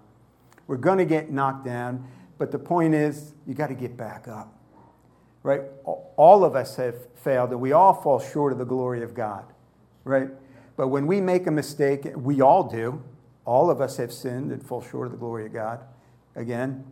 We're 0.67 0.77
going 0.77 0.99
to 0.99 1.05
get 1.05 1.31
knocked 1.31 1.65
down, 1.65 2.07
but 2.39 2.51
the 2.51 2.59
point 2.59 2.95
is, 2.95 3.33
you 3.47 3.55
got 3.55 3.69
to 3.69 3.75
get 3.75 3.97
back 3.97 4.29
up 4.29 4.57
right? 5.47 5.63
All 5.85 6.45
of 6.45 6.57
us 6.57 6.75
have 6.75 6.97
failed 7.15 7.53
and 7.53 7.61
we 7.61 7.71
all 7.71 7.95
fall 7.95 8.19
short 8.19 8.51
of 8.51 8.59
the 8.59 8.65
glory 8.65 9.05
of 9.05 9.15
God, 9.15 9.45
right? 10.03 10.29
But 10.77 10.89
when 10.89 11.07
we 11.07 11.21
make 11.21 11.47
a 11.47 11.53
mistake, 11.53 12.05
we 12.17 12.41
all 12.41 12.65
do. 12.65 13.01
All 13.45 13.71
of 13.71 13.81
us 13.81 13.97
have 13.99 14.13
sinned 14.13 14.51
and 14.51 14.61
fall 14.61 14.83
short 14.83 15.07
of 15.07 15.13
the 15.13 15.19
glory 15.19 15.47
of 15.47 15.53
God 15.53 15.85
again. 16.35 16.85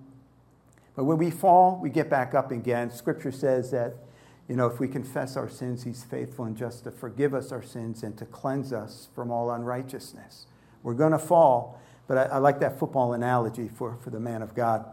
But 0.95 1.03
when 1.03 1.19
we 1.19 1.33
fall, 1.33 1.81
we 1.83 1.91
get 1.91 2.09
back 2.09 2.33
up 2.33 2.53
again. 2.53 2.93
Scripture 2.93 3.33
says 3.33 3.73
that, 3.73 3.97
you 4.49 4.57
know, 4.57 4.67
if 4.67 4.79
we 4.79 4.89
confess 4.89 5.37
our 5.37 5.49
sins, 5.49 5.85
He's 5.85 6.05
faithful 6.05 6.45
and 6.45 6.57
just 6.57 6.85
to 6.85 6.91
forgive 6.91 7.35
us 7.35 7.51
our 7.51 7.63
sins 7.63 8.03
and 8.03 8.17
to 8.19 8.27
cleanse 8.27 8.73
us 8.73 9.09
from 9.15 9.31
all 9.31 9.51
unrighteousness. 9.51 10.47
We're 10.83 10.95
going 10.95 11.13
to 11.13 11.19
fall, 11.19 11.81
but 12.07 12.19
I, 12.19 12.23
I 12.25 12.39
like 12.39 12.61
that 12.61 12.79
football 12.79 13.15
analogy 13.15 13.69
for, 13.69 13.97
for 14.03 14.11
the 14.11 14.21
man 14.21 14.43
of 14.43 14.55
God. 14.55 14.85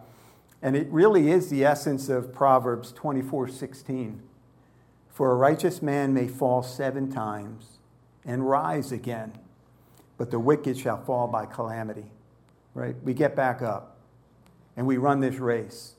And 0.61 0.75
it 0.75 0.87
really 0.89 1.31
is 1.31 1.49
the 1.49 1.65
essence 1.65 2.07
of 2.07 2.33
Proverbs 2.33 2.91
24 2.91 3.49
16. 3.49 4.21
For 5.09 5.31
a 5.31 5.35
righteous 5.35 5.81
man 5.81 6.13
may 6.13 6.27
fall 6.27 6.63
seven 6.63 7.11
times 7.11 7.79
and 8.23 8.47
rise 8.47 8.91
again, 8.91 9.33
but 10.17 10.31
the 10.31 10.39
wicked 10.39 10.77
shall 10.77 11.03
fall 11.03 11.27
by 11.27 11.45
calamity. 11.45 12.11
Right? 12.73 12.95
We 13.03 13.13
get 13.13 13.35
back 13.35 13.61
up 13.61 13.97
and 14.77 14.87
we 14.87 14.97
run 14.97 15.19
this 15.19 15.35
race. 15.35 15.95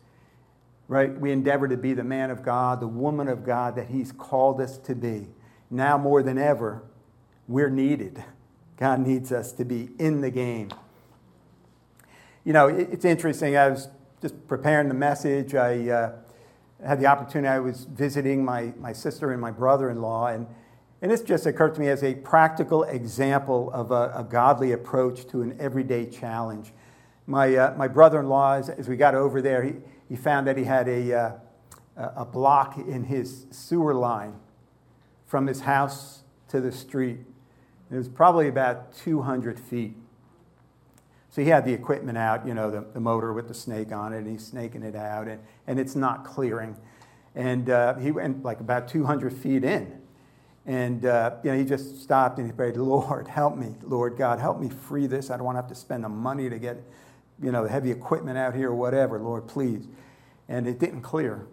Right? 0.92 1.18
We 1.18 1.32
endeavor 1.32 1.68
to 1.68 1.78
be 1.78 1.94
the 1.94 2.04
man 2.04 2.30
of 2.30 2.42
God, 2.42 2.80
the 2.80 2.86
woman 2.86 3.26
of 3.26 3.46
God 3.46 3.76
that 3.76 3.86
He's 3.86 4.12
called 4.12 4.60
us 4.60 4.76
to 4.76 4.94
be. 4.94 5.26
Now 5.70 5.96
more 5.96 6.22
than 6.22 6.36
ever, 6.36 6.82
we're 7.48 7.70
needed. 7.70 8.22
God 8.76 9.00
needs 9.00 9.32
us 9.32 9.52
to 9.52 9.64
be 9.64 9.88
in 9.98 10.20
the 10.20 10.30
game. 10.30 10.68
You 12.44 12.52
know, 12.52 12.68
it's 12.68 13.06
interesting. 13.06 13.56
I 13.56 13.70
was 13.70 13.88
just 14.20 14.46
preparing 14.46 14.88
the 14.88 14.94
message, 14.94 15.54
I 15.54 15.88
uh, 15.88 16.12
had 16.86 17.00
the 17.00 17.06
opportunity, 17.06 17.48
I 17.48 17.60
was 17.60 17.84
visiting 17.84 18.44
my, 18.44 18.74
my 18.78 18.92
sister 18.92 19.32
and 19.32 19.40
my 19.40 19.50
brother 19.50 19.88
in 19.88 20.02
law, 20.02 20.26
and, 20.26 20.46
and 21.00 21.10
this 21.10 21.22
just 21.22 21.46
occurred 21.46 21.74
to 21.76 21.80
me 21.80 21.88
as 21.88 22.04
a 22.04 22.16
practical 22.16 22.82
example 22.82 23.70
of 23.72 23.92
a, 23.92 24.12
a 24.14 24.26
godly 24.28 24.72
approach 24.72 25.26
to 25.28 25.40
an 25.40 25.56
everyday 25.58 26.04
challenge. 26.04 26.74
My, 27.26 27.54
uh, 27.54 27.74
my 27.76 27.88
brother 27.88 28.20
in 28.20 28.28
law, 28.28 28.54
as, 28.54 28.68
as, 28.68 28.88
we 28.88 28.96
got 28.96 29.14
over 29.14 29.40
there, 29.40 29.62
he, 29.62 29.74
he 30.08 30.16
found 30.16 30.46
that 30.46 30.56
he 30.56 30.64
had 30.64 30.88
a, 30.88 31.12
uh, 31.12 31.32
a 31.96 32.24
block 32.24 32.76
in 32.76 33.04
his 33.04 33.46
sewer 33.50 33.94
line 33.94 34.34
from 35.26 35.46
his 35.46 35.60
house 35.60 36.22
to 36.48 36.60
the 36.60 36.72
street. 36.72 37.20
It 37.90 37.96
was 37.96 38.08
probably 38.08 38.48
about 38.48 38.94
200 38.96 39.58
feet. 39.58 39.96
So 41.30 41.42
he 41.42 41.48
had 41.48 41.64
the 41.64 41.72
equipment 41.72 42.18
out, 42.18 42.46
you 42.46 42.54
know, 42.54 42.70
the, 42.70 42.84
the 42.92 43.00
motor 43.00 43.32
with 43.32 43.48
the 43.48 43.54
snake 43.54 43.92
on 43.92 44.12
it, 44.12 44.18
and 44.18 44.26
he's 44.26 44.46
snaking 44.46 44.82
it 44.82 44.94
out, 44.94 45.28
and, 45.28 45.40
and 45.66 45.78
it's 45.78 45.96
not 45.96 46.24
clearing. 46.24 46.76
And 47.34 47.70
uh, 47.70 47.94
he 47.94 48.10
went 48.10 48.42
like 48.42 48.60
about 48.60 48.88
200 48.88 49.32
feet 49.32 49.64
in. 49.64 50.00
And 50.66 51.06
uh, 51.06 51.36
you 51.42 51.50
know, 51.50 51.58
he 51.58 51.64
just 51.64 52.02
stopped 52.02 52.38
and 52.38 52.46
he 52.46 52.52
prayed, 52.52 52.76
Lord, 52.76 53.28
help 53.28 53.56
me. 53.56 53.74
Lord 53.82 54.16
God, 54.16 54.38
help 54.38 54.60
me 54.60 54.68
free 54.68 55.06
this. 55.06 55.30
I 55.30 55.36
don't 55.36 55.44
want 55.44 55.56
to 55.56 55.62
have 55.62 55.70
to 55.70 55.74
spend 55.74 56.04
the 56.04 56.08
money 56.08 56.48
to 56.48 56.58
get 56.58 56.82
you 57.40 57.52
know, 57.52 57.64
the 57.64 57.70
heavy 57.70 57.90
equipment 57.90 58.38
out 58.38 58.54
here 58.54 58.70
or 58.70 58.74
whatever. 58.74 59.18
Lord, 59.18 59.46
please. 59.46 59.86
And 60.48 60.66
it 60.66 60.78
didn't 60.78 61.02
clear. 61.02 61.46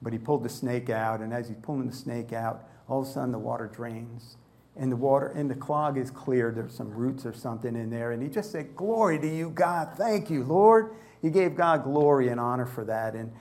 But 0.00 0.12
he 0.12 0.18
pulled 0.18 0.44
the 0.44 0.48
snake 0.48 0.90
out, 0.90 1.20
and 1.20 1.32
as 1.32 1.48
he's 1.48 1.56
pulling 1.62 1.88
the 1.88 1.96
snake 1.96 2.32
out, 2.32 2.68
all 2.88 3.02
of 3.02 3.08
a 3.08 3.10
sudden 3.10 3.32
the 3.32 3.38
water 3.38 3.66
drains 3.66 4.36
and 4.76 4.92
the 4.92 4.96
water 4.96 5.28
and 5.28 5.50
the 5.50 5.54
clog 5.54 5.96
is 5.96 6.10
cleared. 6.10 6.54
There's 6.54 6.74
some 6.74 6.90
roots 6.90 7.24
or 7.24 7.32
something 7.32 7.74
in 7.74 7.90
there. 7.90 8.12
And 8.12 8.22
he 8.22 8.28
just 8.28 8.52
said, 8.52 8.76
Glory 8.76 9.18
to 9.18 9.26
you, 9.26 9.50
God. 9.50 9.94
Thank 9.96 10.30
you, 10.30 10.44
Lord. 10.44 10.94
He 11.22 11.30
gave 11.30 11.56
God 11.56 11.82
glory 11.82 12.28
and 12.28 12.38
honor 12.38 12.66
for 12.66 12.84
that. 12.84 13.14
And, 13.14 13.32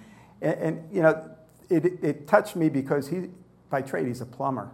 and, 0.41 0.55
and 0.55 0.95
you 0.95 1.01
know, 1.01 1.29
it, 1.69 1.85
it 2.03 2.27
touched 2.27 2.55
me 2.55 2.69
because 2.69 3.09
he, 3.09 3.29
by 3.69 3.81
trade, 3.81 4.07
he's 4.07 4.21
a 4.21 4.25
plumber, 4.25 4.71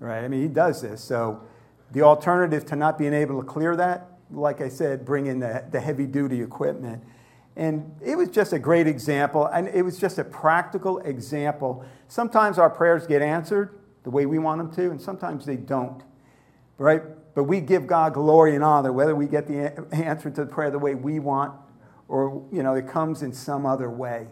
right? 0.00 0.24
I 0.24 0.28
mean, 0.28 0.42
he 0.42 0.48
does 0.48 0.82
this. 0.82 1.02
So 1.02 1.42
the 1.92 2.02
alternative 2.02 2.66
to 2.66 2.76
not 2.76 2.98
being 2.98 3.14
able 3.14 3.40
to 3.40 3.46
clear 3.46 3.76
that, 3.76 4.08
like 4.32 4.60
I 4.60 4.68
said, 4.68 5.04
bring 5.04 5.26
in 5.26 5.40
the, 5.40 5.64
the 5.70 5.80
heavy 5.80 6.06
duty 6.06 6.40
equipment. 6.42 7.02
And 7.56 7.94
it 8.00 8.16
was 8.16 8.28
just 8.28 8.52
a 8.52 8.58
great 8.58 8.86
example. 8.86 9.46
And 9.46 9.68
it 9.68 9.82
was 9.82 9.98
just 9.98 10.18
a 10.18 10.24
practical 10.24 10.98
example. 11.00 11.84
Sometimes 12.08 12.58
our 12.58 12.70
prayers 12.70 13.06
get 13.06 13.22
answered 13.22 13.78
the 14.02 14.10
way 14.10 14.24
we 14.26 14.38
want 14.38 14.58
them 14.58 14.72
to, 14.72 14.90
and 14.90 15.00
sometimes 15.00 15.44
they 15.44 15.56
don't. 15.56 16.02
Right? 16.78 17.02
But 17.34 17.44
we 17.44 17.60
give 17.60 17.86
God 17.86 18.14
glory 18.14 18.54
and 18.54 18.64
honor, 18.64 18.92
whether 18.92 19.14
we 19.14 19.26
get 19.26 19.46
the 19.46 19.86
answer 19.92 20.30
to 20.30 20.44
the 20.44 20.50
prayer 20.50 20.70
the 20.70 20.78
way 20.78 20.94
we 20.94 21.18
want 21.18 21.52
or, 22.10 22.44
you 22.50 22.62
know, 22.64 22.74
it 22.74 22.88
comes 22.88 23.22
in 23.22 23.32
some 23.32 23.64
other 23.64 23.88
way. 23.88 24.26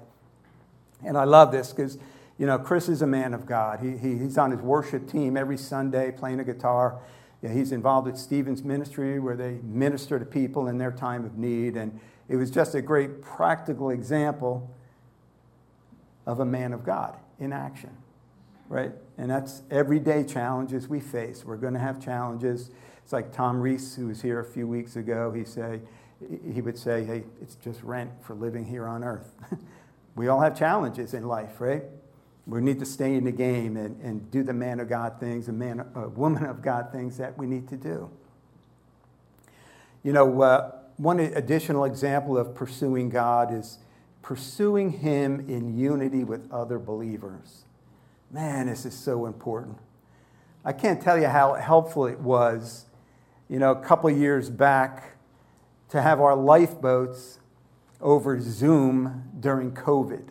And 1.05 1.17
I 1.17 1.23
love 1.25 1.53
this 1.53 1.73
because, 1.73 1.97
you 2.37 2.45
know, 2.45 2.59
Chris 2.59 2.89
is 2.89 3.03
a 3.03 3.07
man 3.07 3.35
of 3.35 3.47
God. 3.47 3.79
He, 3.79 3.97
he, 3.97 4.19
he's 4.19 4.37
on 4.37 4.51
his 4.51 4.61
worship 4.61 5.09
team 5.09 5.37
every 5.37 5.57
Sunday 5.57 6.11
playing 6.11 6.41
a 6.41 6.45
guitar. 6.45 6.99
Yeah, 7.43 7.53
he's 7.53 7.73
involved 7.73 8.07
with 8.07 8.19
Stephen's 8.19 8.65
ministry 8.65 9.19
where 9.21 9.37
they 9.37 9.59
minister 9.63 10.19
to 10.19 10.25
people 10.25 10.67
in 10.67 10.79
their 10.79 10.91
time 10.91 11.25
of 11.25 11.39
need. 11.39 11.77
And 11.77 12.01
it 12.29 12.37
was 12.37 12.51
just 12.51 12.75
a 12.75 12.83
great 12.83 13.23
practical 13.23 13.91
example 13.91 14.75
of 16.27 16.41
a 16.41 16.45
man 16.45 16.73
of 16.73 16.85
God 16.85 17.17
in 17.39 17.53
action 17.53 17.97
right? 18.69 18.93
And 19.17 19.31
that's 19.31 19.63
everyday 19.71 20.25
challenges 20.25 20.89
we 20.89 21.01
face. 21.01 21.45
We're 21.45 21.57
going 21.57 21.75
to 21.75 21.81
have 21.81 22.03
challenges. 22.03 22.71
It's 23.03 23.13
like 23.13 23.33
Tom 23.33 23.61
Reese, 23.61 23.95
who 23.95 24.09
was 24.09 24.23
here 24.23 24.41
a 24.41 24.45
few 24.45 24.67
weeks 24.67 24.97
ago. 24.97 25.33
He 25.33 25.45
say, 25.45 25.81
he 26.53 26.61
would 26.61 26.77
say, 26.77 27.05
"Hey, 27.05 27.25
it's 27.41 27.55
just 27.57 27.83
rent 27.83 28.11
for 28.23 28.35
living 28.35 28.65
here 28.65 28.87
on 28.87 29.05
earth." 29.05 29.33
we 30.17 30.29
all 30.29 30.41
have 30.41 30.59
challenges 30.59 31.15
in 31.15 31.27
life, 31.27 31.61
right? 31.61 31.85
We 32.49 32.63
need 32.63 32.79
to 32.79 32.87
stay 32.87 33.15
in 33.15 33.25
the 33.25 33.33
game 33.33 33.77
and, 33.77 34.01
and 34.01 34.31
do 34.31 34.43
the 34.43 34.55
man 34.55 34.81
of 34.81 34.89
God 34.89 35.21
things, 35.21 35.47
the 35.47 35.53
man, 35.53 35.81
uh, 35.95 36.09
woman 36.09 36.47
of 36.47 36.63
God 36.63 36.91
things 36.91 37.19
that 37.19 37.37
we 37.37 37.47
need 37.47 37.69
to 37.69 37.77
do. 37.77 38.11
You 40.03 40.15
know, 40.15 40.41
uh, 40.41 40.73
one 40.97 41.21
additional 41.21 41.85
example 41.85 42.39
of 42.39 42.55
pursuing 42.55 43.11
God 43.11 43.53
is 43.53 43.79
pursuing 44.23 44.93
Him 44.93 45.41
in 45.49 45.77
unity 45.77 46.25
with 46.25 46.51
other 46.51 46.79
believers. 46.79 47.65
Man, 48.31 48.67
this 48.67 48.87
is 48.87 48.95
so 48.95 49.27
important. 49.27 49.79
I 50.65 50.73
can't 50.73 51.03
tell 51.03 51.19
you 51.19 51.29
how 51.29 51.55
helpful 51.55 52.07
it 52.07 52.19
was, 52.19 52.87
you 53.49 53.59
know, 53.59 53.73
a 53.73 53.81
couple 53.81 54.11
years 54.11 54.49
back 54.49 55.17
to 55.91 56.01
have 56.01 56.21
our 56.21 56.35
lifeboats 56.35 57.41
over 58.01 58.41
Zoom 58.41 59.25
during 59.39 59.73
COVID. 59.73 60.29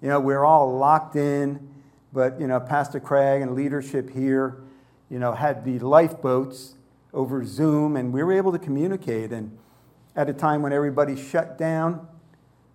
You 0.00 0.08
know, 0.08 0.20
we're 0.20 0.44
all 0.44 0.76
locked 0.76 1.16
in, 1.16 1.68
but, 2.12 2.40
you 2.40 2.46
know, 2.46 2.60
Pastor 2.60 3.00
Craig 3.00 3.42
and 3.42 3.54
leadership 3.54 4.10
here, 4.10 4.60
you 5.10 5.18
know, 5.18 5.32
had 5.32 5.64
the 5.64 5.78
lifeboats 5.80 6.74
over 7.12 7.44
Zoom, 7.44 7.96
and 7.96 8.12
we 8.12 8.22
were 8.22 8.32
able 8.32 8.52
to 8.52 8.58
communicate. 8.58 9.32
And 9.32 9.58
at 10.14 10.28
a 10.28 10.32
time 10.32 10.62
when 10.62 10.72
everybody 10.72 11.16
shut 11.16 11.58
down, 11.58 12.06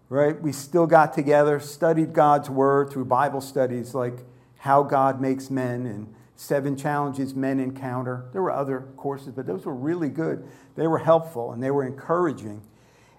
right, 0.10 0.40
we 0.42 0.52
still 0.52 0.86
got 0.86 1.14
together, 1.14 1.60
studied 1.60 2.14
God's 2.14 2.50
Word 2.50 2.92
through 2.92 3.06
Bible 3.06 3.42
studies 3.42 3.96
like 3.96 4.20
how 4.58 4.84
God 4.84 5.22
makes 5.22 5.50
men 5.50 5.86
and 5.86 6.14
seven 6.36 6.76
challenges 6.76 7.34
men 7.34 7.60
encounter. 7.60 8.26
There 8.34 8.42
were 8.42 8.52
other 8.52 8.82
courses, 8.98 9.34
but 9.34 9.46
those 9.46 9.66
were 9.66 9.74
really 9.74 10.10
good. 10.10 10.46
They 10.76 10.88
were 10.88 11.00
helpful 11.00 11.52
and 11.52 11.64
they 11.64 11.72
were 11.72 11.86
encouraging. 11.86 12.62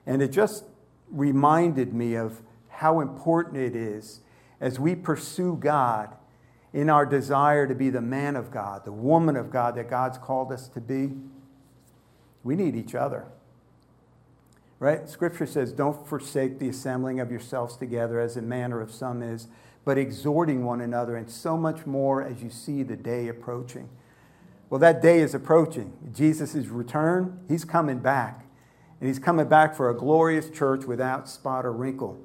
And 0.07 0.21
it 0.21 0.29
just 0.29 0.65
reminded 1.11 1.95
me 1.95 2.17
of 2.17 2.43
how 2.75 3.01
important 3.01 3.57
it 3.57 3.77
is 3.77 4.21
as 4.61 4.79
we 4.79 4.95
pursue 4.95 5.57
God 5.57 6.15
in 6.73 6.91
our 6.91 7.07
desire 7.07 7.67
to 7.67 7.75
be 7.75 7.89
the 7.89 8.01
man 8.01 8.35
of 8.35 8.51
God, 8.51 8.85
the 8.85 8.93
woman 8.93 9.37
of 9.37 9.51
God 9.51 9.77
that 9.77 9.89
God's 9.89 10.19
called 10.19 10.51
us 10.53 10.69
to 10.69 10.81
be. 10.81 11.13
We 12.43 12.57
need 12.57 12.75
each 12.75 12.95
other. 12.95 13.27
Right? 14.81 15.09
Scripture 15.09 15.47
says, 15.47 15.73
Don't 15.73 16.07
forsake 16.07 16.59
the 16.59 16.69
assembling 16.69 17.21
of 17.21 17.31
yourselves 17.31 17.77
together 17.77 18.19
as 18.19 18.37
a 18.37 18.43
manner 18.43 18.81
of 18.81 18.91
some 18.91 19.23
is, 19.23 19.47
but 19.85 19.99
exhorting 19.99 20.65
one 20.65 20.81
another, 20.81 21.17
and 21.17 21.31
so 21.31 21.57
much 21.57 21.87
more 21.87 22.23
as 22.23 22.43
you 22.43 22.51
see 22.51 22.83
the 22.83 22.97
day 22.97 23.29
approaching. 23.29 23.89
Well, 24.69 24.81
that 24.81 25.01
day 25.01 25.21
is 25.21 25.35
approaching. 25.35 25.93
Jesus' 26.13 26.67
return, 26.67 27.39
he's 27.49 27.65
coming 27.65 27.99
back. 27.99 28.47
And 29.01 29.09
he's 29.09 29.19
coming 29.19 29.47
back 29.47 29.77
for 29.77 29.91
a 29.91 29.95
glorious 29.95 30.51
church 30.51 30.85
without 30.85 31.29
spot 31.29 31.65
or 31.65 31.73
wrinkle. 31.73 32.19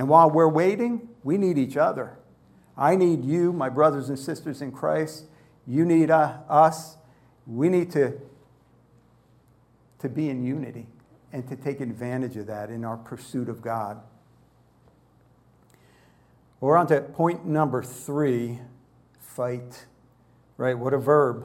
And 0.00 0.08
while 0.08 0.30
we're 0.30 0.48
waiting, 0.48 1.10
we 1.22 1.36
need 1.36 1.58
each 1.58 1.76
other. 1.76 2.16
I 2.74 2.96
need 2.96 3.22
you, 3.22 3.52
my 3.52 3.68
brothers 3.68 4.08
and 4.08 4.18
sisters 4.18 4.62
in 4.62 4.72
Christ. 4.72 5.26
You 5.66 5.84
need 5.84 6.10
uh, 6.10 6.38
us. 6.48 6.96
We 7.46 7.68
need 7.68 7.90
to, 7.92 8.18
to 9.98 10.08
be 10.08 10.30
in 10.30 10.42
unity 10.42 10.86
and 11.34 11.46
to 11.50 11.54
take 11.54 11.82
advantage 11.82 12.38
of 12.38 12.46
that 12.46 12.70
in 12.70 12.82
our 12.82 12.96
pursuit 12.96 13.50
of 13.50 13.60
God. 13.60 14.00
We're 16.60 16.78
on 16.78 16.86
to 16.86 17.02
point 17.02 17.44
number 17.44 17.82
three 17.82 18.60
fight. 19.20 19.84
Right? 20.56 20.78
What 20.78 20.94
a 20.94 20.98
verb. 20.98 21.44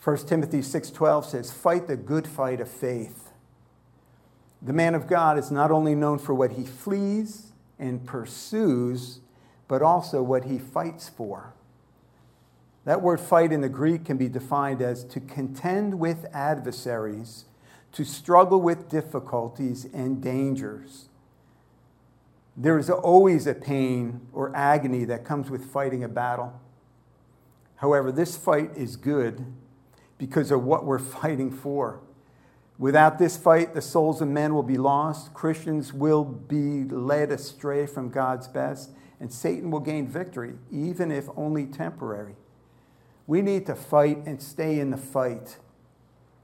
1 0.00 0.16
Timothy 0.28 0.62
6:12 0.62 1.24
says, 1.24 1.50
"Fight 1.50 1.88
the 1.88 1.96
good 1.96 2.28
fight 2.28 2.60
of 2.60 2.68
faith." 2.68 3.31
The 4.64 4.72
man 4.72 4.94
of 4.94 5.08
God 5.08 5.38
is 5.38 5.50
not 5.50 5.70
only 5.70 5.94
known 5.94 6.18
for 6.18 6.34
what 6.34 6.52
he 6.52 6.64
flees 6.64 7.52
and 7.78 8.06
pursues, 8.06 9.18
but 9.66 9.82
also 9.82 10.22
what 10.22 10.44
he 10.44 10.58
fights 10.58 11.08
for. 11.08 11.52
That 12.84 13.02
word 13.02 13.20
fight 13.20 13.52
in 13.52 13.60
the 13.60 13.68
Greek 13.68 14.04
can 14.04 14.16
be 14.16 14.28
defined 14.28 14.80
as 14.80 15.04
to 15.04 15.20
contend 15.20 15.98
with 15.98 16.26
adversaries, 16.32 17.44
to 17.92 18.04
struggle 18.04 18.60
with 18.60 18.88
difficulties 18.88 19.84
and 19.92 20.22
dangers. 20.22 21.08
There 22.56 22.78
is 22.78 22.90
always 22.90 23.46
a 23.46 23.54
pain 23.54 24.20
or 24.32 24.54
agony 24.54 25.04
that 25.06 25.24
comes 25.24 25.50
with 25.50 25.70
fighting 25.72 26.04
a 26.04 26.08
battle. 26.08 26.60
However, 27.76 28.12
this 28.12 28.36
fight 28.36 28.70
is 28.76 28.96
good 28.96 29.44
because 30.18 30.50
of 30.50 30.62
what 30.62 30.84
we're 30.84 30.98
fighting 31.20 31.50
for. 31.50 32.00
Without 32.82 33.16
this 33.16 33.36
fight, 33.36 33.74
the 33.74 33.80
souls 33.80 34.20
of 34.20 34.26
men 34.26 34.54
will 34.54 34.64
be 34.64 34.76
lost, 34.76 35.32
Christians 35.32 35.92
will 35.92 36.24
be 36.24 36.82
led 36.82 37.30
astray 37.30 37.86
from 37.86 38.10
God's 38.10 38.48
best, 38.48 38.90
and 39.20 39.32
Satan 39.32 39.70
will 39.70 39.78
gain 39.78 40.08
victory, 40.08 40.54
even 40.72 41.12
if 41.12 41.28
only 41.36 41.64
temporary. 41.64 42.34
We 43.28 43.40
need 43.40 43.66
to 43.66 43.76
fight 43.76 44.26
and 44.26 44.42
stay 44.42 44.80
in 44.80 44.90
the 44.90 44.96
fight. 44.96 45.58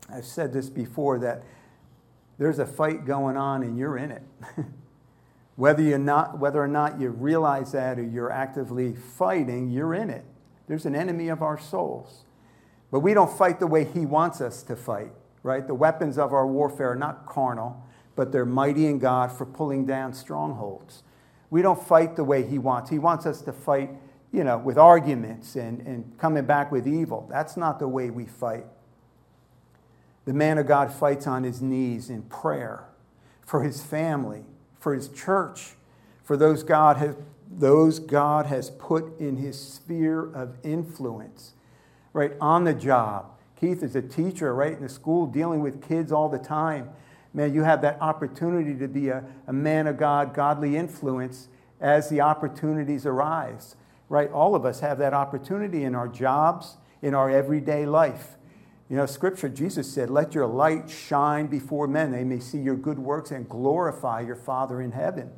I've 0.08 0.26
said 0.26 0.52
this 0.52 0.70
before 0.70 1.18
that 1.18 1.42
there's 2.38 2.60
a 2.60 2.66
fight 2.66 3.04
going 3.04 3.36
on 3.36 3.64
and 3.64 3.76
you're 3.76 3.98
in 3.98 4.12
it. 4.12 4.22
Whether, 5.56 5.82
you're 5.82 5.98
not, 5.98 6.38
whether 6.38 6.62
or 6.62 6.68
not 6.68 7.00
you 7.00 7.08
realize 7.08 7.72
that 7.72 7.98
or 7.98 8.04
you're 8.04 8.30
actively 8.30 8.94
fighting, 8.94 9.70
you're 9.70 9.92
in 9.92 10.08
it. 10.08 10.24
There's 10.68 10.86
an 10.86 10.94
enemy 10.94 11.30
of 11.30 11.42
our 11.42 11.58
souls. 11.58 12.22
But 12.92 13.00
we 13.00 13.12
don't 13.12 13.36
fight 13.36 13.58
the 13.58 13.66
way 13.66 13.84
he 13.84 14.06
wants 14.06 14.40
us 14.40 14.62
to 14.62 14.76
fight, 14.76 15.10
right? 15.42 15.66
The 15.66 15.74
weapons 15.74 16.18
of 16.18 16.32
our 16.32 16.46
warfare 16.46 16.92
are 16.92 16.96
not 16.96 17.26
carnal, 17.26 17.82
but 18.16 18.32
they're 18.32 18.44
mighty 18.46 18.86
in 18.86 18.98
God 18.98 19.30
for 19.32 19.46
pulling 19.46 19.86
down 19.86 20.12
strongholds. 20.12 21.02
We 21.50 21.62
don't 21.62 21.82
fight 21.82 22.16
the 22.16 22.24
way 22.24 22.46
he 22.46 22.58
wants. 22.58 22.90
He 22.90 22.98
wants 22.98 23.26
us 23.26 23.40
to 23.42 23.52
fight, 23.52 23.90
you 24.32 24.44
know, 24.44 24.58
with 24.58 24.76
arguments 24.76 25.56
and, 25.56 25.80
and 25.86 26.18
coming 26.18 26.44
back 26.44 26.70
with 26.72 26.86
evil. 26.86 27.26
That's 27.30 27.56
not 27.56 27.78
the 27.78 27.88
way 27.88 28.10
we 28.10 28.26
fight. 28.26 28.66
The 30.26 30.34
man 30.34 30.58
of 30.58 30.66
God 30.66 30.92
fights 30.92 31.26
on 31.26 31.44
his 31.44 31.62
knees 31.62 32.10
in 32.10 32.22
prayer 32.22 32.84
for 33.46 33.62
his 33.62 33.82
family, 33.82 34.44
for 34.78 34.94
his 34.94 35.08
church, 35.08 35.70
for 36.22 36.36
those 36.36 36.62
God 36.62 36.98
has, 36.98 37.16
those 37.50 37.98
God 37.98 38.44
has 38.46 38.68
put 38.70 39.18
in 39.18 39.36
his 39.38 39.58
sphere 39.58 40.30
of 40.34 40.56
influence. 40.62 41.54
right? 42.12 42.32
On 42.40 42.64
the 42.64 42.74
job. 42.74 43.37
Keith 43.58 43.82
is 43.82 43.96
a 43.96 44.02
teacher, 44.02 44.54
right, 44.54 44.72
in 44.72 44.82
the 44.82 44.88
school, 44.88 45.26
dealing 45.26 45.60
with 45.60 45.86
kids 45.86 46.12
all 46.12 46.28
the 46.28 46.38
time. 46.38 46.90
Man, 47.34 47.52
you 47.52 47.62
have 47.62 47.82
that 47.82 48.00
opportunity 48.00 48.74
to 48.78 48.88
be 48.88 49.08
a, 49.08 49.24
a 49.46 49.52
man 49.52 49.86
of 49.86 49.98
God, 49.98 50.32
godly 50.32 50.76
influence 50.76 51.48
as 51.80 52.08
the 52.08 52.20
opportunities 52.20 53.04
arise, 53.04 53.76
right? 54.08 54.30
All 54.30 54.54
of 54.54 54.64
us 54.64 54.80
have 54.80 54.98
that 54.98 55.12
opportunity 55.12 55.84
in 55.84 55.94
our 55.94 56.08
jobs, 56.08 56.76
in 57.02 57.14
our 57.14 57.30
everyday 57.30 57.84
life. 57.84 58.36
You 58.88 58.96
know, 58.96 59.06
scripture, 59.06 59.48
Jesus 59.48 59.92
said, 59.92 60.08
Let 60.08 60.34
your 60.34 60.46
light 60.46 60.88
shine 60.88 61.46
before 61.46 61.86
men. 61.86 62.10
They 62.10 62.24
may 62.24 62.40
see 62.40 62.58
your 62.58 62.76
good 62.76 62.98
works 62.98 63.30
and 63.30 63.48
glorify 63.48 64.20
your 64.20 64.36
Father 64.36 64.80
in 64.80 64.92
heaven. 64.92 65.30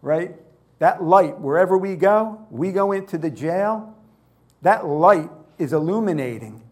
Right? 0.00 0.36
That 0.78 1.02
light, 1.02 1.38
wherever 1.38 1.76
we 1.76 1.96
go, 1.96 2.46
we 2.50 2.72
go 2.72 2.92
into 2.92 3.18
the 3.18 3.30
jail, 3.30 3.94
that 4.62 4.86
light 4.86 5.30
is 5.58 5.72
illuminating. 5.72 6.62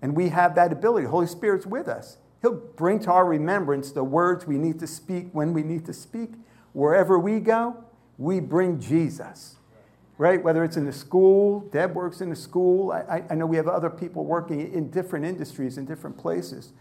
And 0.00 0.16
we 0.16 0.28
have 0.28 0.54
that 0.54 0.72
ability. 0.72 1.04
The 1.04 1.10
Holy 1.10 1.26
Spirit's 1.26 1.66
with 1.66 1.88
us. 1.88 2.18
He'll 2.42 2.54
bring 2.54 3.00
to 3.00 3.10
our 3.10 3.26
remembrance 3.26 3.90
the 3.90 4.04
words 4.04 4.46
we 4.46 4.58
need 4.58 4.78
to 4.78 4.86
speak 4.86 5.28
when 5.32 5.52
we 5.52 5.62
need 5.62 5.84
to 5.86 5.92
speak. 5.92 6.30
Wherever 6.72 7.18
we 7.18 7.40
go, 7.40 7.84
we 8.16 8.40
bring 8.40 8.78
Jesus 8.78 9.56
right? 10.18 10.42
Whether 10.42 10.64
it's 10.64 10.76
in 10.76 10.84
the 10.84 10.92
school, 10.92 11.60
Deb 11.72 11.94
works 11.94 12.20
in 12.20 12.28
the 12.28 12.36
school. 12.36 12.90
I, 12.90 13.22
I 13.30 13.34
know 13.36 13.46
we 13.46 13.56
have 13.56 13.68
other 13.68 13.88
people 13.88 14.24
working 14.24 14.72
in 14.72 14.90
different 14.90 15.24
industries 15.24 15.78
in 15.78 15.86
different 15.86 16.18
places. 16.18 16.72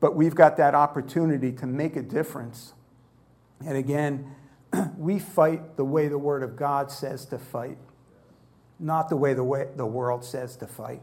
But 0.00 0.16
we've 0.16 0.34
got 0.34 0.56
that 0.56 0.74
opportunity 0.74 1.52
to 1.52 1.66
make 1.66 1.94
a 1.94 2.02
difference. 2.02 2.74
And 3.64 3.76
again, 3.76 4.34
we 4.98 5.20
fight 5.20 5.76
the 5.76 5.84
way 5.84 6.08
the 6.08 6.18
Word 6.18 6.42
of 6.42 6.56
God 6.56 6.90
says 6.90 7.24
to 7.26 7.38
fight, 7.38 7.78
not 8.80 9.08
the 9.08 9.16
way 9.16 9.32
the, 9.32 9.44
way 9.44 9.68
the 9.76 9.86
world 9.86 10.24
says 10.24 10.56
to 10.56 10.66
fight. 10.66 11.02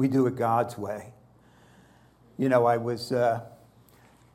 We 0.00 0.08
do 0.08 0.26
it 0.26 0.34
God's 0.34 0.78
way. 0.78 1.12
You 2.38 2.48
know, 2.48 2.64
I 2.64 2.78
was 2.78 3.12
uh, 3.12 3.42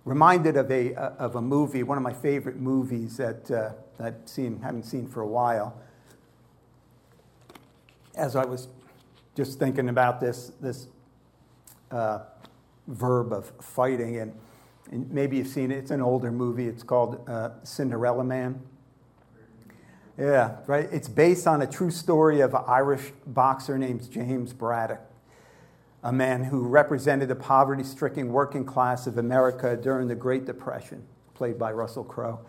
reminded 0.04 0.58
of 0.58 0.70
a, 0.70 0.94
of 0.94 1.38
a 1.38 1.42
movie, 1.42 1.82
one 1.82 1.98
of 1.98 2.04
my 2.04 2.14
favorite 2.14 2.58
movies 2.58 3.18
that 3.18 3.50
uh, 3.50 3.72
I've 4.00 4.14
seen, 4.26 4.60
haven't 4.62 4.84
seen 4.84 5.08
for 5.08 5.22
a 5.22 5.28
while 5.28 5.76
as 8.16 8.36
I 8.36 8.46
was 8.46 8.68
just 9.36 9.58
thinking 9.58 9.90
about 9.90 10.20
this, 10.20 10.52
this 10.62 10.86
uh, 11.90 12.20
verb 12.86 13.34
of 13.34 13.52
fighting, 13.60 14.18
and, 14.18 14.34
and, 14.92 15.10
maybe 15.12 15.38
you've 15.38 15.48
seen 15.48 15.72
it, 15.72 15.80
it's 15.80 15.90
an 15.90 16.00
older 16.00 16.32
movie. 16.32 16.68
It's 16.68 16.84
called 16.84 17.28
uh, 17.28 17.50
Cinderella 17.64 18.24
Man. 18.24 18.62
Yeah, 20.16 20.58
right. 20.68 20.88
It's 20.92 21.08
based 21.08 21.48
on 21.48 21.64
a 21.64 21.68
true 21.68 21.90
story 21.90 22.42
of 22.42 22.54
an 22.54 22.62
Irish 22.68 23.14
boxer 23.26 23.80
named 23.80 24.12
James 24.12 24.54
Braddock, 24.54 25.02
a 26.06 26.12
man 26.12 26.44
who 26.44 26.68
represented 26.68 27.28
the 27.28 27.36
poverty 27.36 27.84
stricken 27.84 28.32
working 28.32 28.64
class 28.64 29.08
of 29.08 29.18
America 29.18 29.76
during 29.76 30.08
the 30.08 30.14
Great 30.14 30.46
Depression, 30.46 31.04
played 31.34 31.58
by 31.58 31.72
Russell 31.72 32.04
Crowe. 32.04 32.40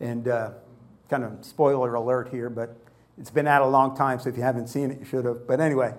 And 0.00 0.26
uh, 0.26 0.50
kind 1.08 1.22
of 1.22 1.44
spoiler 1.44 1.94
alert 1.94 2.30
here, 2.30 2.50
but 2.50 2.76
it's 3.16 3.30
been 3.30 3.46
out 3.46 3.62
a 3.62 3.66
long 3.66 3.96
time, 3.96 4.18
so 4.18 4.28
if 4.28 4.36
you 4.36 4.42
haven't 4.42 4.66
seen 4.66 4.90
it, 4.90 4.98
you 4.98 5.04
should 5.04 5.24
have. 5.24 5.46
But 5.46 5.60
anyway, 5.60 5.94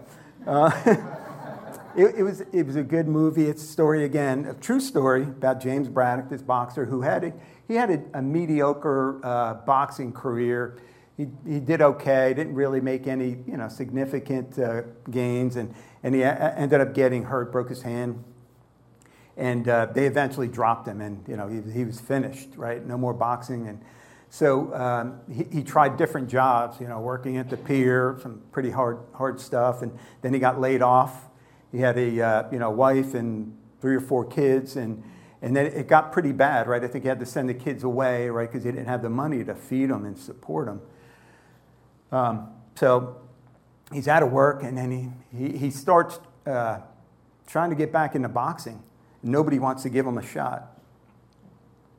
uh, 0.46 0.70
it, 1.96 2.16
it, 2.18 2.24
was, 2.24 2.42
it 2.52 2.66
was 2.66 2.76
a 2.76 2.84
good 2.84 3.08
movie. 3.08 3.46
It's 3.46 3.64
a 3.64 3.68
story, 3.68 4.04
again, 4.04 4.44
a 4.44 4.54
true 4.54 4.82
story 4.82 5.24
about 5.24 5.62
James 5.62 5.88
Braddock, 5.88 6.30
this 6.30 6.42
boxer 6.42 6.86
who 6.86 7.04
had 7.04 7.24
a, 7.24 7.34
he 7.70 7.76
had 7.76 7.90
a, 7.90 8.04
a 8.16 8.22
mediocre 8.22 9.26
uh, 9.26 9.54
boxing 9.54 10.12
career. 10.12 10.78
He, 11.16 11.28
he 11.48 11.62
did 11.62 11.82
okay, 11.82 12.34
didn't 12.34 12.54
really 12.54 12.82
make 12.82 13.08
any 13.08 13.38
you 13.48 13.56
know, 13.56 13.70
significant 13.70 14.60
uh, 14.60 14.82
gains, 15.10 15.56
and, 15.56 15.74
and 16.08 16.16
he 16.16 16.22
a- 16.22 16.56
ended 16.56 16.80
up 16.80 16.94
getting 16.94 17.24
hurt, 17.24 17.52
broke 17.52 17.68
his 17.68 17.82
hand. 17.82 18.24
And 19.36 19.68
uh, 19.68 19.88
they 19.88 20.06
eventually 20.06 20.48
dropped 20.48 20.88
him, 20.88 21.02
and 21.02 21.22
you 21.28 21.36
know, 21.36 21.50
he, 21.50 21.62
he 21.70 21.84
was 21.84 22.00
finished, 22.00 22.48
right? 22.56 22.84
No 22.84 22.98
more 22.98 23.14
boxing. 23.14 23.68
And, 23.68 23.82
so 24.30 24.74
um, 24.74 25.20
he, 25.30 25.44
he, 25.58 25.64
tried 25.64 25.98
different 25.98 26.30
jobs, 26.30 26.80
you 26.80 26.88
know, 26.88 27.02
working 27.02 27.36
at 27.36 27.50
the 27.50 27.58
pier, 27.58 28.18
some 28.22 28.42
pretty 28.54 28.72
hard, 28.72 29.00
hard 29.14 29.42
stuff, 29.42 29.82
and 29.82 29.98
then 30.22 30.34
he 30.34 30.40
got 30.40 30.62
laid 30.62 30.82
off. 30.82 31.26
He 31.74 31.80
had 31.80 31.98
a 31.98 32.22
uh, 32.22 32.44
you 32.54 32.60
know 32.60 32.70
wife 32.70 33.14
and 33.14 33.58
three 33.82 33.96
or 33.96 34.02
four 34.02 34.24
kids, 34.24 34.78
and 34.78 35.04
and 35.42 35.56
then 35.56 35.66
it 35.66 35.90
got 35.90 36.14
pretty 36.14 36.32
bad, 36.32 36.68
right? 36.68 36.84
I 36.84 36.88
think 36.88 37.04
he 37.04 37.10
had 37.10 37.20
to 37.20 37.26
send 37.26 37.50
the 37.50 37.54
kids 37.54 37.84
away, 37.84 38.30
right, 38.30 38.50
because 38.50 38.64
he 38.64 38.72
didn't 38.72 38.88
have 38.88 39.02
the 39.02 39.10
money 39.10 39.44
to 39.44 39.56
feed 39.56 39.90
them 39.90 40.06
and 40.06 40.18
support 40.18 40.68
them. 40.68 40.82
Um, 42.14 42.50
so 42.76 43.27
he's 43.92 44.08
out 44.08 44.24
of 44.24 44.32
work, 44.32 44.64
and 44.64 44.78
then 44.78 44.92
he 44.92 45.38
he, 45.38 45.58
he 45.58 45.72
starts 45.72 46.20
uh, 46.46 46.80
trying 47.46 47.70
to 47.70 47.76
get 47.76 47.92
back 47.92 48.16
into 48.16 48.30
boxing. 48.30 48.84
Nobody 49.24 49.60
wants 49.60 49.84
to 49.84 49.90
give 49.90 50.06
him 50.06 50.18
a 50.18 50.26
shot 50.26 50.78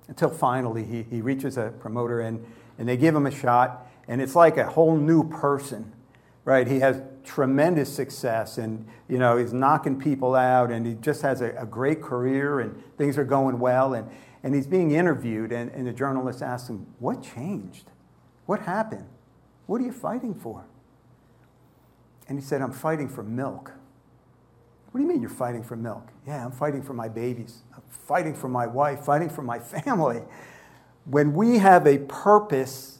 until 0.08 0.30
finally 0.30 0.84
he, 0.84 1.02
he 1.02 1.20
reaches 1.20 1.58
a 1.58 1.72
promoter 1.80 2.20
and, 2.20 2.44
and 2.78 2.88
they 2.88 2.96
give 2.96 3.14
him 3.14 3.26
a 3.26 3.30
shot, 3.30 3.86
and 4.06 4.20
it's 4.22 4.34
like 4.34 4.56
a 4.56 4.66
whole 4.66 4.96
new 4.96 5.28
person, 5.28 5.92
right? 6.44 6.66
He 6.66 6.80
has 6.80 7.02
tremendous 7.24 7.92
success 7.92 8.56
and 8.56 8.86
you 9.06 9.18
know 9.18 9.36
he's 9.36 9.52
knocking 9.52 10.00
people 10.00 10.34
out 10.34 10.70
and 10.70 10.86
he 10.86 10.94
just 10.94 11.20
has 11.20 11.42
a, 11.42 11.50
a 11.58 11.66
great 11.66 12.00
career 12.00 12.60
and 12.60 12.82
things 12.96 13.18
are 13.18 13.24
going 13.24 13.58
well. 13.58 13.92
And, 13.92 14.08
and 14.42 14.54
he's 14.54 14.66
being 14.66 14.92
interviewed 14.92 15.52
and, 15.52 15.70
and 15.72 15.86
the 15.86 15.92
journalist 15.92 16.40
asks 16.40 16.70
him 16.70 16.86
what 17.00 17.22
changed? 17.22 17.90
What 18.46 18.60
happened? 18.60 19.06
What 19.66 19.82
are 19.82 19.84
you 19.84 19.92
fighting 19.92 20.34
for 20.34 20.64
and 22.28 22.38
he 22.38 22.44
said 22.44 22.62
i'm 22.62 22.72
fighting 22.72 23.08
for 23.08 23.22
milk 23.22 23.72
what 24.90 24.98
do 24.98 25.04
you 25.04 25.12
mean 25.12 25.20
you're 25.20 25.30
fighting 25.30 25.62
for 25.62 25.76
milk? 25.76 26.08
Yeah, 26.26 26.44
I'm 26.44 26.52
fighting 26.52 26.82
for 26.82 26.94
my 26.94 27.08
babies. 27.08 27.62
I'm 27.74 27.82
fighting 27.88 28.34
for 28.34 28.48
my 28.48 28.66
wife, 28.66 29.04
fighting 29.04 29.28
for 29.28 29.42
my 29.42 29.58
family. 29.84 30.22
When 31.04 31.34
we 31.34 31.58
have 31.58 31.86
a 31.86 31.98
purpose 31.98 32.98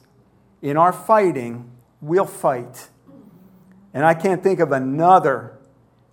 in 0.61 0.77
our 0.77 0.93
fighting, 0.93 1.71
we'll 1.99 2.25
fight. 2.25 2.89
And 3.93 4.05
I 4.05 4.13
can't 4.13 4.43
think 4.43 4.59
of 4.59 4.71
another 4.71 5.57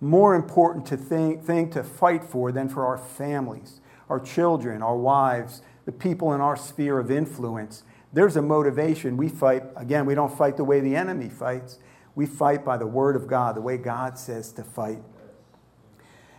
more 0.01 0.35
important 0.35 0.85
to 0.87 0.97
think, 0.97 1.43
thing 1.43 1.69
to 1.71 1.83
fight 1.83 2.23
for 2.23 2.51
than 2.51 2.69
for 2.69 2.85
our 2.85 2.97
families, 2.97 3.79
our 4.09 4.19
children, 4.19 4.81
our 4.81 4.97
wives, 4.97 5.61
the 5.85 5.91
people 5.91 6.33
in 6.33 6.41
our 6.41 6.55
sphere 6.55 6.99
of 6.99 7.11
influence. 7.11 7.83
There's 8.13 8.35
a 8.35 8.41
motivation. 8.41 9.15
We 9.15 9.29
fight, 9.29 9.63
again, 9.75 10.05
we 10.05 10.15
don't 10.15 10.35
fight 10.35 10.57
the 10.57 10.63
way 10.63 10.79
the 10.79 10.95
enemy 10.95 11.29
fights. 11.29 11.77
We 12.17 12.25
fight 12.25 12.65
by 12.65 12.77
the 12.77 12.87
word 12.87 13.15
of 13.15 13.27
God, 13.27 13.55
the 13.55 13.61
way 13.61 13.77
God 13.77 14.17
says 14.17 14.51
to 14.53 14.63
fight. 14.63 15.03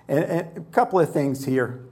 And, 0.09 0.25
and 0.25 0.57
a 0.57 0.61
couple 0.73 0.99
of 0.99 1.12
things 1.12 1.45
here. 1.45 1.85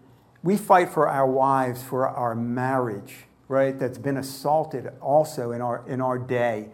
We 0.43 0.57
fight 0.57 0.89
for 0.89 1.09
our 1.09 1.31
wives, 1.31 1.85
for 1.85 2.09
our 2.09 2.35
marriage, 2.35 3.27
right? 3.47 3.79
That's 3.79 3.97
been 3.97 4.17
assaulted 4.17 4.89
also 5.01 5.53
in 5.53 5.61
our, 5.61 5.85
in 5.87 6.01
our 6.01 6.19
day. 6.19 6.71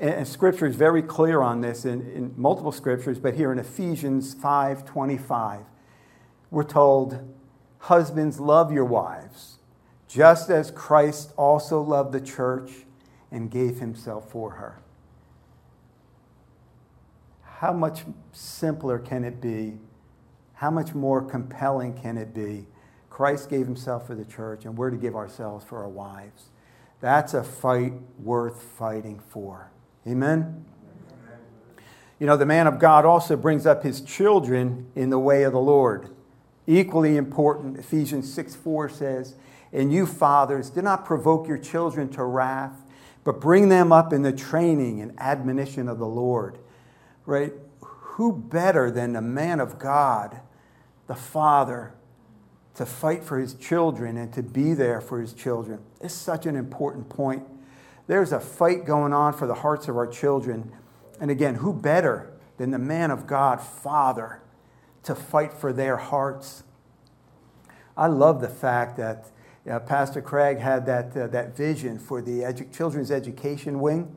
And 0.00 0.26
scripture 0.26 0.66
is 0.66 0.76
very 0.76 1.02
clear 1.02 1.42
on 1.42 1.60
this 1.60 1.84
in, 1.84 2.00
in 2.10 2.32
multiple 2.38 2.72
scriptures, 2.72 3.18
but 3.18 3.34
here 3.34 3.52
in 3.52 3.58
Ephesians 3.58 4.34
5:25, 4.34 5.66
we're 6.50 6.64
told, 6.64 7.34
Husbands, 7.80 8.40
love 8.40 8.72
your 8.72 8.86
wives, 8.86 9.58
just 10.08 10.48
as 10.48 10.70
Christ 10.70 11.34
also 11.36 11.82
loved 11.82 12.12
the 12.12 12.20
church 12.22 12.86
and 13.30 13.50
gave 13.50 13.78
himself 13.78 14.30
for 14.30 14.52
her. 14.52 14.80
How 17.58 17.72
much 17.72 18.04
simpler 18.32 18.98
can 18.98 19.24
it 19.24 19.40
be 19.40 19.78
how 20.56 20.70
much 20.70 20.94
more 20.94 21.20
compelling 21.20 21.92
can 21.92 22.16
it 22.16 22.34
be? 22.34 22.66
Christ 23.10 23.50
gave 23.50 23.66
himself 23.66 24.06
for 24.06 24.14
the 24.14 24.24
church, 24.24 24.64
and 24.64 24.76
we're 24.76 24.90
to 24.90 24.96
give 24.96 25.14
ourselves 25.14 25.64
for 25.64 25.82
our 25.82 25.88
wives. 25.88 26.44
That's 27.00 27.34
a 27.34 27.44
fight 27.44 27.92
worth 28.18 28.62
fighting 28.62 29.20
for. 29.28 29.70
Amen? 30.06 30.64
You 32.18 32.26
know, 32.26 32.38
the 32.38 32.46
man 32.46 32.66
of 32.66 32.78
God 32.78 33.04
also 33.04 33.36
brings 33.36 33.66
up 33.66 33.82
his 33.82 34.00
children 34.00 34.86
in 34.94 35.10
the 35.10 35.18
way 35.18 35.42
of 35.42 35.52
the 35.52 35.60
Lord. 35.60 36.08
Equally 36.66 37.18
important, 37.18 37.78
Ephesians 37.78 38.32
6 38.32 38.54
4 38.54 38.88
says, 38.88 39.34
And 39.74 39.92
you, 39.92 40.06
fathers, 40.06 40.70
do 40.70 40.80
not 40.80 41.04
provoke 41.04 41.46
your 41.46 41.58
children 41.58 42.08
to 42.12 42.24
wrath, 42.24 42.82
but 43.24 43.42
bring 43.42 43.68
them 43.68 43.92
up 43.92 44.14
in 44.14 44.22
the 44.22 44.32
training 44.32 45.02
and 45.02 45.12
admonition 45.20 45.86
of 45.86 45.98
the 45.98 46.06
Lord. 46.06 46.58
Right? 47.26 47.52
Who 47.80 48.32
better 48.32 48.90
than 48.90 49.12
the 49.12 49.20
man 49.20 49.60
of 49.60 49.78
God 49.78 50.40
the 51.06 51.14
father 51.14 51.92
to 52.76 52.84
fight 52.84 53.24
for 53.24 53.38
his 53.38 53.54
children 53.54 54.16
and 54.16 54.32
to 54.34 54.42
be 54.42 54.74
there 54.74 55.00
for 55.00 55.20
his 55.20 55.32
children. 55.32 55.80
It's 56.00 56.14
such 56.14 56.46
an 56.46 56.56
important 56.56 57.08
point. 57.08 57.44
There's 58.06 58.32
a 58.32 58.40
fight 58.40 58.84
going 58.84 59.12
on 59.12 59.32
for 59.32 59.46
the 59.46 59.54
hearts 59.54 59.88
of 59.88 59.96
our 59.96 60.06
children. 60.06 60.72
And 61.20 61.30
again, 61.30 61.56
who 61.56 61.72
better 61.72 62.32
than 62.58 62.70
the 62.70 62.78
man 62.78 63.10
of 63.10 63.26
God, 63.26 63.60
Father, 63.60 64.42
to 65.04 65.14
fight 65.14 65.54
for 65.54 65.72
their 65.72 65.96
hearts? 65.96 66.64
I 67.96 68.08
love 68.08 68.42
the 68.42 68.48
fact 68.48 68.98
that 68.98 69.30
uh, 69.68 69.78
Pastor 69.80 70.20
Craig 70.20 70.58
had 70.58 70.84
that, 70.86 71.16
uh, 71.16 71.26
that 71.28 71.56
vision 71.56 71.98
for 71.98 72.20
the 72.20 72.40
edu- 72.40 72.76
children's 72.76 73.10
education 73.10 73.80
wing. 73.80 74.14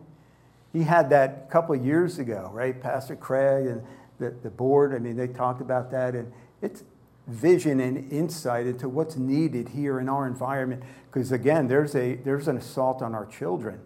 He 0.71 0.83
had 0.83 1.09
that 1.09 1.45
a 1.47 1.51
couple 1.51 1.75
of 1.75 1.83
years 1.83 2.19
ago, 2.19 2.49
right? 2.53 2.79
Pastor 2.79 3.15
Craig 3.15 3.65
and 3.65 3.83
the, 4.19 4.31
the 4.43 4.49
board. 4.49 4.93
I 4.93 4.99
mean, 4.99 5.15
they 5.15 5.27
talked 5.27 5.61
about 5.61 5.91
that, 5.91 6.13
and 6.15 6.31
it's 6.61 6.83
vision 7.27 7.79
and 7.79 8.11
insight 8.11 8.65
into 8.65 8.89
what's 8.89 9.15
needed 9.15 9.69
here 9.69 9.99
in 9.99 10.09
our 10.09 10.27
environment. 10.27 10.83
Because 11.11 11.31
again, 11.31 11.67
there's, 11.67 11.95
a, 11.95 12.15
there's 12.15 12.47
an 12.47 12.57
assault 12.57 13.01
on 13.01 13.15
our 13.15 13.25
children, 13.25 13.79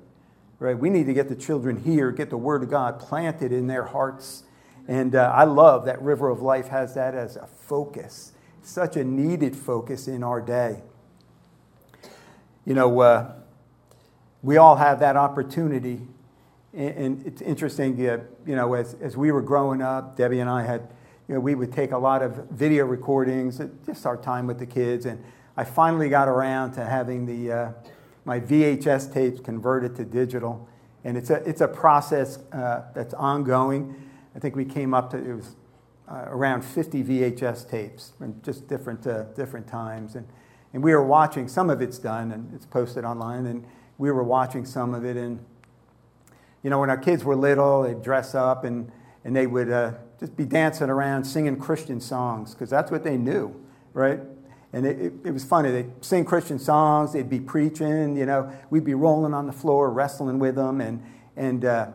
right? 0.59 0.77
We 0.77 0.89
need 0.89 1.05
to 1.05 1.13
get 1.13 1.29
the 1.29 1.35
children 1.35 1.83
here, 1.83 2.11
get 2.11 2.29
the 2.29 2.37
Word 2.37 2.63
of 2.63 2.69
God 2.69 2.99
planted 2.99 3.51
in 3.51 3.67
their 3.67 3.83
hearts. 3.83 4.43
And 4.87 5.15
uh, 5.15 5.31
I 5.33 5.45
love 5.45 5.85
that 5.85 6.01
River 6.01 6.29
of 6.29 6.41
Life 6.41 6.67
has 6.67 6.95
that 6.95 7.15
as 7.15 7.35
a 7.35 7.47
focus, 7.47 8.33
such 8.61 8.97
a 8.97 9.03
needed 9.03 9.55
focus 9.55 10.07
in 10.07 10.23
our 10.23 10.41
day. 10.41 10.81
You 12.65 12.73
know, 12.73 12.99
uh, 12.99 13.33
we 14.41 14.57
all 14.57 14.77
have 14.77 14.99
that 14.99 15.15
opportunity. 15.15 16.01
And 16.73 17.25
it's 17.25 17.41
interesting, 17.41 17.93
uh, 18.07 18.19
you 18.47 18.55
know, 18.55 18.73
as, 18.73 18.95
as 18.95 19.15
we 19.15 19.31
were 19.31 19.43
growing 19.43 19.81
up, 19.81 20.17
Debbie 20.17 20.39
and 20.39 20.49
I 20.49 20.63
had 20.63 20.89
you 21.27 21.35
know, 21.35 21.39
we 21.39 21.55
would 21.55 21.71
take 21.71 21.91
a 21.91 21.97
lot 21.97 22.21
of 22.21 22.49
video 22.49 22.85
recordings, 22.85 23.59
uh, 23.59 23.69
just 23.85 24.05
our 24.05 24.17
time 24.17 24.47
with 24.47 24.59
the 24.59 24.65
kids. 24.65 25.05
And 25.05 25.23
I 25.55 25.63
finally 25.63 26.09
got 26.09 26.27
around 26.27 26.73
to 26.73 26.85
having 26.85 27.25
the, 27.25 27.51
uh, 27.51 27.71
my 28.25 28.39
VHS 28.39 29.13
tapes 29.13 29.39
converted 29.39 29.95
to 29.95 30.05
digital. 30.05 30.67
And 31.03 31.17
it's 31.17 31.29
a, 31.29 31.35
it's 31.47 31.61
a 31.61 31.67
process 31.67 32.39
uh, 32.51 32.83
that's 32.93 33.13
ongoing. 33.13 33.95
I 34.35 34.39
think 34.39 34.55
we 34.55 34.65
came 34.65 34.93
up 34.93 35.11
to, 35.11 35.17
it 35.17 35.33
was 35.33 35.55
uh, 36.09 36.25
around 36.27 36.63
50 36.63 37.03
VHS 37.03 37.69
tapes 37.69 38.13
from 38.17 38.41
just 38.41 38.67
different, 38.67 39.07
uh, 39.07 39.23
different 39.35 39.67
times. 39.67 40.15
And, 40.15 40.27
and 40.73 40.83
we 40.83 40.93
were 40.93 41.05
watching, 41.05 41.47
some 41.47 41.69
of 41.69 41.81
it's 41.81 41.99
done 41.99 42.31
and 42.31 42.53
it's 42.53 42.65
posted 42.65 43.05
online. 43.05 43.45
And 43.45 43.65
we 43.97 44.11
were 44.11 44.23
watching 44.23 44.65
some 44.65 44.93
of 44.93 45.05
it. 45.05 45.15
And, 45.15 45.39
you 46.63 46.69
know, 46.69 46.79
when 46.79 46.89
our 46.89 46.97
kids 46.97 47.23
were 47.23 47.35
little, 47.35 47.83
they'd 47.83 48.01
dress 48.01 48.33
up 48.33 48.63
and, 48.63 48.91
and 49.25 49.35
they 49.35 49.45
would 49.47 49.69
uh, 49.69 49.93
just 50.19 50.35
be 50.35 50.45
dancing 50.45 50.89
around 50.89 51.25
singing 51.25 51.57
Christian 51.57 51.99
songs 51.99 52.53
because 52.53 52.69
that's 52.69 52.89
what 52.89 53.03
they 53.03 53.17
knew, 53.17 53.53
right? 53.93 54.21
And 54.71 54.85
it, 54.85 54.99
it, 54.99 55.13
it, 55.25 55.31
was 55.31 55.43
funny. 55.43 55.69
They'd 55.69 55.91
sing 56.03 56.25
Christian 56.25 56.57
songs, 56.57 57.13
they'd 57.13 57.29
be 57.29 57.39
preaching, 57.39 58.17
you 58.17 58.25
know, 58.25 58.51
we'd 58.69 58.85
be 58.85 58.95
rolling 58.95 59.33
on 59.33 59.45
the 59.45 59.53
floor, 59.53 59.91
wrestling 59.91 60.39
with 60.39 60.55
them, 60.55 60.81
and, 60.81 61.03
and 61.35 61.65
uh, 61.65 61.87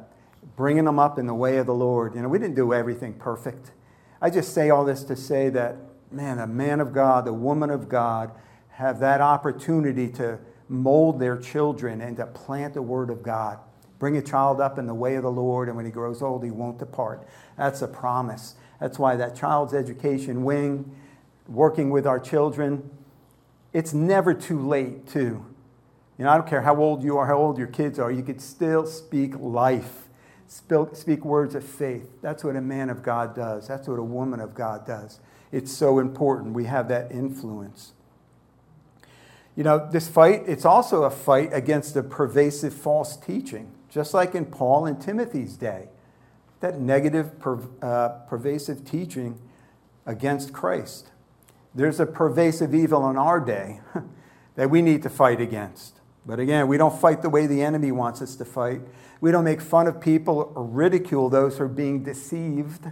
bringing 0.54 0.84
them 0.84 0.98
up 0.98 1.18
in 1.18 1.26
the 1.26 1.34
way 1.34 1.56
of 1.56 1.66
the 1.66 1.74
Lord. 1.74 2.14
You 2.14 2.22
know, 2.22 2.28
we 2.28 2.38
didn't 2.38 2.54
do 2.54 2.72
everything 2.74 3.14
perfect. 3.14 3.72
I 4.20 4.30
just 4.30 4.52
say 4.52 4.70
all 4.70 4.84
this 4.84 5.02
to 5.04 5.16
say 5.16 5.48
that, 5.50 5.76
man, 6.12 6.38
a 6.38 6.46
man 6.46 6.80
of 6.80 6.92
God, 6.92 7.26
a 7.26 7.32
woman 7.32 7.70
of 7.70 7.88
God, 7.88 8.32
have 8.70 9.00
that 9.00 9.20
opportunity 9.20 10.08
to 10.10 10.38
mold 10.68 11.18
their 11.18 11.36
children 11.36 12.00
and 12.00 12.16
to 12.16 12.26
plant 12.26 12.74
the 12.74 12.82
Word 12.82 13.10
of 13.10 13.22
God. 13.22 13.58
Bring 13.98 14.16
a 14.16 14.22
child 14.22 14.60
up 14.60 14.78
in 14.78 14.86
the 14.86 14.94
way 14.94 15.16
of 15.16 15.22
the 15.22 15.30
Lord, 15.30 15.68
and 15.68 15.76
when 15.76 15.84
he 15.84 15.90
grows 15.90 16.22
old, 16.22 16.44
he 16.44 16.50
won't 16.50 16.78
depart. 16.78 17.26
That's 17.56 17.82
a 17.82 17.88
promise. 17.88 18.54
That's 18.80 18.98
why 18.98 19.16
that 19.16 19.34
child's 19.34 19.74
education 19.74 20.44
wing, 20.44 20.94
working 21.48 21.90
with 21.90 22.06
our 22.06 22.20
children, 22.20 22.90
it's 23.72 23.92
never 23.92 24.34
too 24.34 24.66
late, 24.66 25.06
too. 25.08 25.44
You 26.16 26.24
know, 26.24 26.30
I 26.30 26.36
don't 26.36 26.48
care 26.48 26.62
how 26.62 26.76
old 26.76 27.02
you 27.02 27.16
are, 27.16 27.26
how 27.26 27.38
old 27.38 27.58
your 27.58 27.66
kids 27.66 27.98
are, 27.98 28.10
you 28.10 28.22
could 28.22 28.40
still 28.40 28.86
speak 28.86 29.34
life, 29.38 30.08
speak 30.46 31.24
words 31.24 31.54
of 31.54 31.64
faith. 31.64 32.08
That's 32.22 32.44
what 32.44 32.54
a 32.54 32.60
man 32.60 32.90
of 32.90 33.02
God 33.02 33.34
does, 33.34 33.66
that's 33.66 33.88
what 33.88 33.98
a 33.98 34.04
woman 34.04 34.40
of 34.40 34.54
God 34.54 34.86
does. 34.86 35.18
It's 35.50 35.72
so 35.72 35.98
important. 35.98 36.54
We 36.54 36.64
have 36.64 36.88
that 36.88 37.10
influence. 37.10 37.92
You 39.56 39.64
know, 39.64 39.88
this 39.90 40.06
fight, 40.06 40.42
it's 40.46 40.64
also 40.64 41.02
a 41.02 41.10
fight 41.10 41.50
against 41.52 41.94
the 41.94 42.02
pervasive 42.02 42.74
false 42.74 43.16
teaching 43.16 43.72
just 43.88 44.14
like 44.14 44.34
in 44.34 44.46
Paul 44.46 44.86
and 44.86 45.00
Timothy's 45.00 45.56
day, 45.56 45.88
that 46.60 46.80
negative, 46.80 47.38
per, 47.38 47.60
uh, 47.80 48.08
pervasive 48.28 48.84
teaching 48.84 49.40
against 50.06 50.52
Christ. 50.52 51.10
There's 51.74 52.00
a 52.00 52.06
pervasive 52.06 52.74
evil 52.74 53.08
in 53.08 53.16
our 53.16 53.40
day 53.40 53.80
that 54.56 54.70
we 54.70 54.82
need 54.82 55.02
to 55.04 55.10
fight 55.10 55.40
against. 55.40 56.00
But 56.26 56.40
again, 56.40 56.68
we 56.68 56.76
don't 56.76 56.98
fight 56.98 57.22
the 57.22 57.30
way 57.30 57.46
the 57.46 57.62
enemy 57.62 57.92
wants 57.92 58.20
us 58.20 58.36
to 58.36 58.44
fight. 58.44 58.80
We 59.20 59.30
don't 59.30 59.44
make 59.44 59.60
fun 59.60 59.86
of 59.86 60.00
people 60.00 60.52
or 60.54 60.64
ridicule 60.64 61.30
those 61.30 61.58
who 61.58 61.64
are 61.64 61.68
being 61.68 62.02
deceived, 62.02 62.86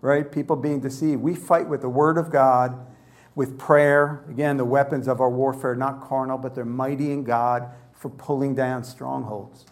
right? 0.00 0.30
People 0.30 0.56
being 0.56 0.80
deceived. 0.80 1.20
We 1.20 1.34
fight 1.34 1.68
with 1.68 1.82
the 1.82 1.88
Word 1.88 2.16
of 2.16 2.30
God, 2.30 2.86
with 3.34 3.58
prayer. 3.58 4.24
Again, 4.28 4.56
the 4.56 4.64
weapons 4.64 5.06
of 5.06 5.20
our 5.20 5.30
warfare, 5.30 5.74
not 5.74 6.02
carnal, 6.02 6.38
but 6.38 6.54
they're 6.54 6.64
mighty 6.64 7.12
in 7.12 7.24
God 7.24 7.70
for 7.92 8.08
pulling 8.08 8.54
down 8.54 8.84
strongholds. 8.84 9.66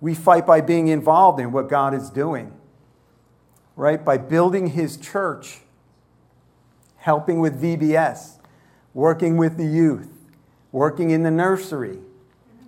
We 0.00 0.14
fight 0.14 0.46
by 0.46 0.60
being 0.60 0.88
involved 0.88 1.40
in 1.40 1.52
what 1.52 1.68
God 1.68 1.94
is 1.94 2.10
doing, 2.10 2.52
right? 3.76 4.02
By 4.04 4.16
building 4.16 4.68
His 4.68 4.96
church, 4.96 5.58
helping 6.96 7.40
with 7.40 7.60
VBS, 7.60 8.38
working 8.94 9.36
with 9.36 9.56
the 9.56 9.66
youth, 9.66 10.08
working 10.72 11.10
in 11.10 11.22
the 11.22 11.30
nursery, 11.30 11.98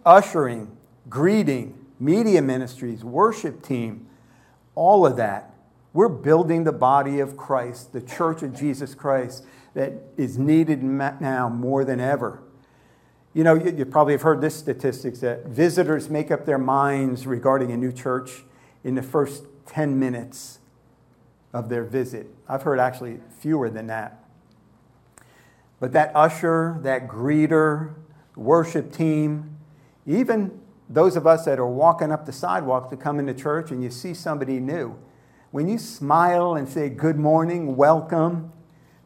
ushering, 0.04 0.76
greeting, 1.08 1.78
media 1.98 2.42
ministries, 2.42 3.04
worship 3.04 3.62
team, 3.62 4.06
all 4.74 5.06
of 5.06 5.16
that. 5.16 5.54
We're 5.92 6.08
building 6.08 6.64
the 6.64 6.72
body 6.72 7.20
of 7.20 7.36
Christ, 7.36 7.92
the 7.92 8.00
church 8.00 8.42
of 8.42 8.54
Jesus 8.56 8.94
Christ 8.94 9.44
that 9.74 9.92
is 10.16 10.38
needed 10.38 10.82
now 10.82 11.48
more 11.48 11.84
than 11.84 12.00
ever. 12.00 12.42
You 13.34 13.44
know, 13.44 13.54
you, 13.54 13.74
you, 13.74 13.86
probably 13.86 14.12
have 14.12 14.22
heard 14.22 14.42
this 14.42 14.54
statistics 14.54 15.20
that 15.20 15.46
visitors 15.46 16.10
make 16.10 16.30
up 16.30 16.44
their 16.44 16.58
minds 16.58 17.26
regarding 17.26 17.72
a 17.72 17.76
new 17.78 17.90
church 17.90 18.42
in 18.84 18.94
the 18.94 19.02
first 19.02 19.44
10 19.66 19.98
minutes 19.98 20.58
of 21.54 21.70
their 21.70 21.82
visit. 21.82 22.26
I've 22.46 22.62
heard 22.62 22.78
actually 22.78 23.20
fewer 23.38 23.70
than 23.70 23.86
that. 23.86 24.22
But 25.80 25.92
that 25.92 26.12
usher, 26.14 26.78
that 26.82 27.08
greeter, 27.08 27.94
worship 28.36 28.92
team, 28.92 29.56
even 30.06 30.60
those 30.90 31.16
of 31.16 31.26
us 31.26 31.46
that 31.46 31.58
are 31.58 31.66
walking 31.66 32.12
up 32.12 32.26
the 32.26 32.32
sidewalk 32.32 32.90
to 32.90 32.98
come 32.98 33.18
into 33.18 33.32
church 33.32 33.70
and 33.70 33.82
you 33.82 33.90
see 33.90 34.12
somebody 34.12 34.60
new, 34.60 34.98
when 35.52 35.68
you 35.68 35.78
smile 35.78 36.54
and 36.54 36.68
say 36.68 36.90
good 36.90 37.18
morning, 37.18 37.76
welcome, 37.76 38.52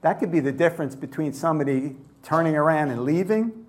that 0.00 0.18
could 0.18 0.32
be 0.32 0.40
the 0.40 0.52
difference 0.52 0.96
between 0.96 1.32
somebody 1.32 1.96
turning 2.24 2.56
around 2.56 2.90
and 2.90 3.04
leaving 3.04 3.65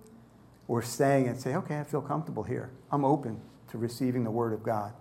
or 0.67 0.81
staying 0.81 1.27
and 1.27 1.39
say, 1.39 1.55
okay, 1.55 1.79
I 1.79 1.83
feel 1.83 2.01
comfortable 2.01 2.43
here. 2.43 2.71
I'm 2.91 3.05
open 3.05 3.39
to 3.71 3.77
receiving 3.77 4.23
the 4.23 4.31
Word 4.31 4.53
of 4.53 4.63
God. 4.63 4.93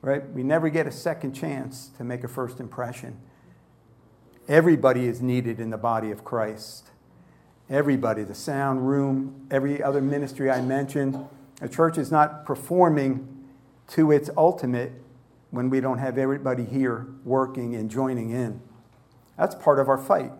Right? 0.00 0.28
We 0.30 0.42
never 0.42 0.68
get 0.68 0.86
a 0.86 0.92
second 0.92 1.32
chance 1.32 1.90
to 1.96 2.04
make 2.04 2.24
a 2.24 2.28
first 2.28 2.60
impression. 2.60 3.18
Everybody 4.48 5.06
is 5.06 5.20
needed 5.20 5.60
in 5.60 5.70
the 5.70 5.76
body 5.76 6.10
of 6.10 6.24
Christ. 6.24 6.90
Everybody, 7.68 8.22
the 8.22 8.34
sound 8.34 8.88
room, 8.88 9.46
every 9.50 9.82
other 9.82 10.00
ministry 10.00 10.50
I 10.50 10.60
mentioned. 10.62 11.26
A 11.60 11.68
church 11.68 11.98
is 11.98 12.10
not 12.10 12.46
performing 12.46 13.44
to 13.88 14.10
its 14.10 14.30
ultimate 14.36 14.92
when 15.50 15.68
we 15.70 15.80
don't 15.80 15.98
have 15.98 16.16
everybody 16.18 16.64
here 16.64 17.06
working 17.24 17.74
and 17.74 17.90
joining 17.90 18.30
in. 18.30 18.60
That's 19.36 19.54
part 19.54 19.78
of 19.78 19.88
our 19.88 19.98
fight. 19.98 20.32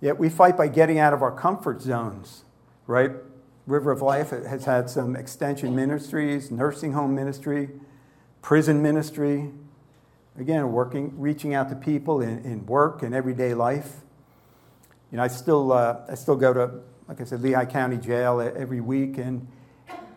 Yet 0.00 0.18
we 0.18 0.28
fight 0.28 0.56
by 0.56 0.68
getting 0.68 0.98
out 0.98 1.12
of 1.12 1.22
our 1.22 1.32
comfort 1.32 1.80
zones, 1.80 2.44
right? 2.86 3.12
River 3.66 3.90
of 3.90 4.02
Life 4.02 4.30
has 4.30 4.64
had 4.64 4.88
some 4.88 5.16
extension 5.16 5.74
ministries, 5.74 6.50
nursing 6.50 6.92
home 6.92 7.14
ministry, 7.14 7.70
prison 8.42 8.82
ministry. 8.82 9.50
Again, 10.38 10.70
working, 10.70 11.18
reaching 11.18 11.54
out 11.54 11.70
to 11.70 11.74
people 11.74 12.20
in, 12.20 12.40
in 12.44 12.66
work 12.66 13.02
and 13.02 13.14
everyday 13.14 13.54
life. 13.54 14.02
You 15.10 15.16
know, 15.16 15.24
I 15.24 15.28
still, 15.28 15.72
uh, 15.72 16.02
I 16.10 16.14
still 16.14 16.36
go 16.36 16.52
to, 16.52 16.70
like 17.08 17.20
I 17.20 17.24
said, 17.24 17.40
Lehigh 17.40 17.64
County 17.64 17.96
Jail 17.96 18.40
every 18.40 18.82
week, 18.82 19.16
and, 19.16 19.48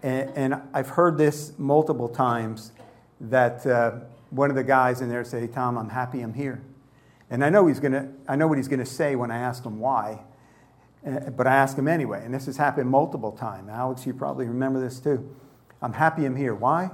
and, 0.04 0.30
and 0.36 0.62
I've 0.74 0.90
heard 0.90 1.18
this 1.18 1.54
multiple 1.58 2.10
times 2.10 2.74
that 3.22 3.66
uh, 3.66 3.92
one 4.30 4.50
of 4.50 4.56
the 4.56 4.64
guys 4.64 5.02
in 5.02 5.10
there 5.10 5.24
say, 5.24 5.48
Tom, 5.48 5.78
I'm 5.78 5.90
happy 5.90 6.22
I'm 6.22 6.34
here. 6.34 6.62
And 7.30 7.44
I 7.44 7.50
know, 7.50 7.68
he's 7.68 7.80
gonna, 7.80 8.10
I 8.28 8.36
know 8.36 8.48
what 8.48 8.58
he's 8.58 8.68
going 8.68 8.80
to 8.80 8.86
say 8.86 9.16
when 9.16 9.32
I 9.32 9.38
ask 9.38 9.64
him 9.64 9.80
why, 9.80 10.22
uh, 11.06 11.30
but 11.30 11.48
I 11.48 11.56
ask 11.56 11.78
him 11.78 11.88
anyway. 11.88 12.24
And 12.26 12.34
this 12.34 12.48
has 12.48 12.58
happened 12.58 12.90
multiple 12.90 13.32
times. 13.32 13.70
Alex, 13.70 14.06
you 14.06 14.14
probably 14.14 14.48
remember 14.48 14.80
this 14.80 15.00
too. 15.00 15.36
I'm 15.82 15.94
happy 15.94 16.26
I'm 16.26 16.36
here. 16.36 16.56
Why? 16.56 16.90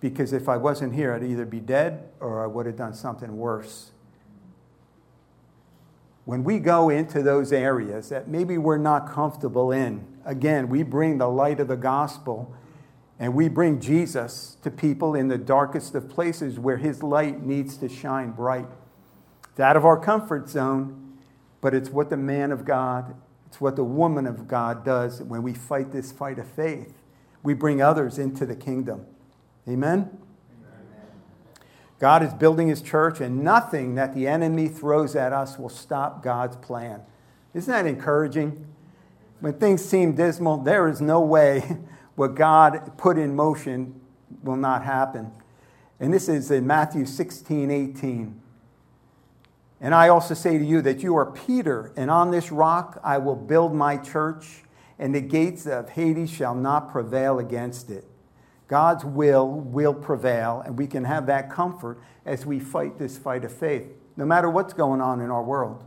Because 0.00 0.32
if 0.32 0.48
I 0.48 0.56
wasn't 0.56 0.94
here, 0.94 1.12
I'd 1.12 1.24
either 1.24 1.46
be 1.46 1.60
dead 1.60 2.08
or 2.20 2.42
I 2.44 2.46
would 2.46 2.66
have 2.66 2.76
done 2.76 2.94
something 2.94 3.36
worse. 3.36 3.90
When 6.24 6.42
we 6.44 6.58
go 6.58 6.88
into 6.88 7.22
those 7.22 7.52
areas 7.52 8.08
that 8.08 8.28
maybe 8.28 8.56
we're 8.56 8.78
not 8.78 9.10
comfortable 9.10 9.72
in, 9.72 10.06
again, 10.24 10.68
we 10.68 10.82
bring 10.82 11.18
the 11.18 11.28
light 11.28 11.60
of 11.60 11.68
the 11.68 11.76
gospel 11.76 12.54
and 13.18 13.34
we 13.34 13.48
bring 13.48 13.80
Jesus 13.80 14.56
to 14.62 14.70
people 14.70 15.14
in 15.14 15.28
the 15.28 15.38
darkest 15.38 15.94
of 15.94 16.08
places 16.08 16.58
where 16.58 16.78
his 16.78 17.02
light 17.02 17.42
needs 17.42 17.76
to 17.78 17.88
shine 17.88 18.30
bright. 18.30 18.66
It's 19.54 19.60
out 19.60 19.76
of 19.76 19.84
our 19.84 19.96
comfort 19.96 20.48
zone, 20.48 21.16
but 21.60 21.74
it's 21.74 21.88
what 21.88 22.10
the 22.10 22.16
man 22.16 22.50
of 22.50 22.64
God, 22.64 23.14
it's 23.46 23.60
what 23.60 23.76
the 23.76 23.84
woman 23.84 24.26
of 24.26 24.48
God 24.48 24.84
does 24.84 25.22
when 25.22 25.44
we 25.44 25.54
fight 25.54 25.92
this 25.92 26.10
fight 26.10 26.40
of 26.40 26.48
faith. 26.48 26.92
We 27.44 27.54
bring 27.54 27.80
others 27.80 28.18
into 28.18 28.46
the 28.46 28.56
kingdom. 28.56 29.06
Amen? 29.68 30.10
Amen. 30.66 31.62
God 32.00 32.24
is 32.24 32.34
building 32.34 32.66
his 32.66 32.82
church, 32.82 33.20
and 33.20 33.44
nothing 33.44 33.94
that 33.94 34.12
the 34.12 34.26
enemy 34.26 34.66
throws 34.66 35.14
at 35.14 35.32
us 35.32 35.56
will 35.56 35.68
stop 35.68 36.20
God's 36.20 36.56
plan. 36.56 37.02
Isn't 37.54 37.72
that 37.72 37.86
encouraging? 37.86 38.66
When 39.38 39.52
things 39.52 39.84
seem 39.84 40.16
dismal, 40.16 40.56
there 40.56 40.88
is 40.88 41.00
no 41.00 41.20
way 41.20 41.76
what 42.16 42.34
God 42.34 42.98
put 42.98 43.18
in 43.18 43.36
motion 43.36 44.00
will 44.42 44.56
not 44.56 44.82
happen. 44.82 45.30
And 46.00 46.12
this 46.12 46.28
is 46.28 46.50
in 46.50 46.66
Matthew 46.66 47.06
16, 47.06 47.70
18. 47.70 48.40
And 49.80 49.94
I 49.94 50.08
also 50.08 50.34
say 50.34 50.58
to 50.58 50.64
you 50.64 50.80
that 50.82 51.02
you 51.02 51.16
are 51.16 51.26
Peter, 51.26 51.92
and 51.96 52.10
on 52.10 52.30
this 52.30 52.50
rock 52.50 53.00
I 53.04 53.18
will 53.18 53.36
build 53.36 53.74
my 53.74 53.96
church, 53.96 54.62
and 54.98 55.14
the 55.14 55.20
gates 55.20 55.66
of 55.66 55.90
Hades 55.90 56.30
shall 56.30 56.54
not 56.54 56.90
prevail 56.90 57.38
against 57.38 57.90
it. 57.90 58.04
God's 58.68 59.04
will 59.04 59.48
will 59.48 59.94
prevail, 59.94 60.62
and 60.64 60.78
we 60.78 60.86
can 60.86 61.04
have 61.04 61.26
that 61.26 61.50
comfort 61.50 62.00
as 62.24 62.46
we 62.46 62.58
fight 62.58 62.98
this 62.98 63.18
fight 63.18 63.44
of 63.44 63.52
faith, 63.52 63.88
no 64.16 64.24
matter 64.24 64.48
what's 64.48 64.72
going 64.72 65.00
on 65.00 65.20
in 65.20 65.30
our 65.30 65.42
world. 65.42 65.84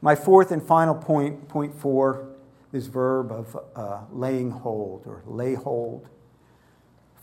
My 0.00 0.14
fourth 0.14 0.52
and 0.52 0.62
final 0.62 0.94
point, 0.94 1.48
point 1.48 1.74
four, 1.74 2.28
this 2.72 2.86
verb 2.86 3.32
of 3.32 3.56
uh, 3.74 4.00
laying 4.12 4.50
hold 4.50 5.06
or 5.06 5.22
lay 5.26 5.54
hold. 5.54 6.08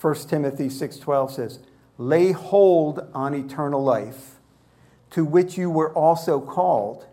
1 0.02 0.16
Timothy 0.28 0.68
6:12 0.68 1.32
says, 1.32 1.60
"Lay 1.98 2.32
hold 2.32 3.08
on 3.14 3.34
eternal 3.34 3.84
life, 3.84 4.40
to 5.16 5.26
which 5.26 5.58
you 5.58 5.70
were 5.70 5.92
also 5.94 6.40
called, 6.40 7.08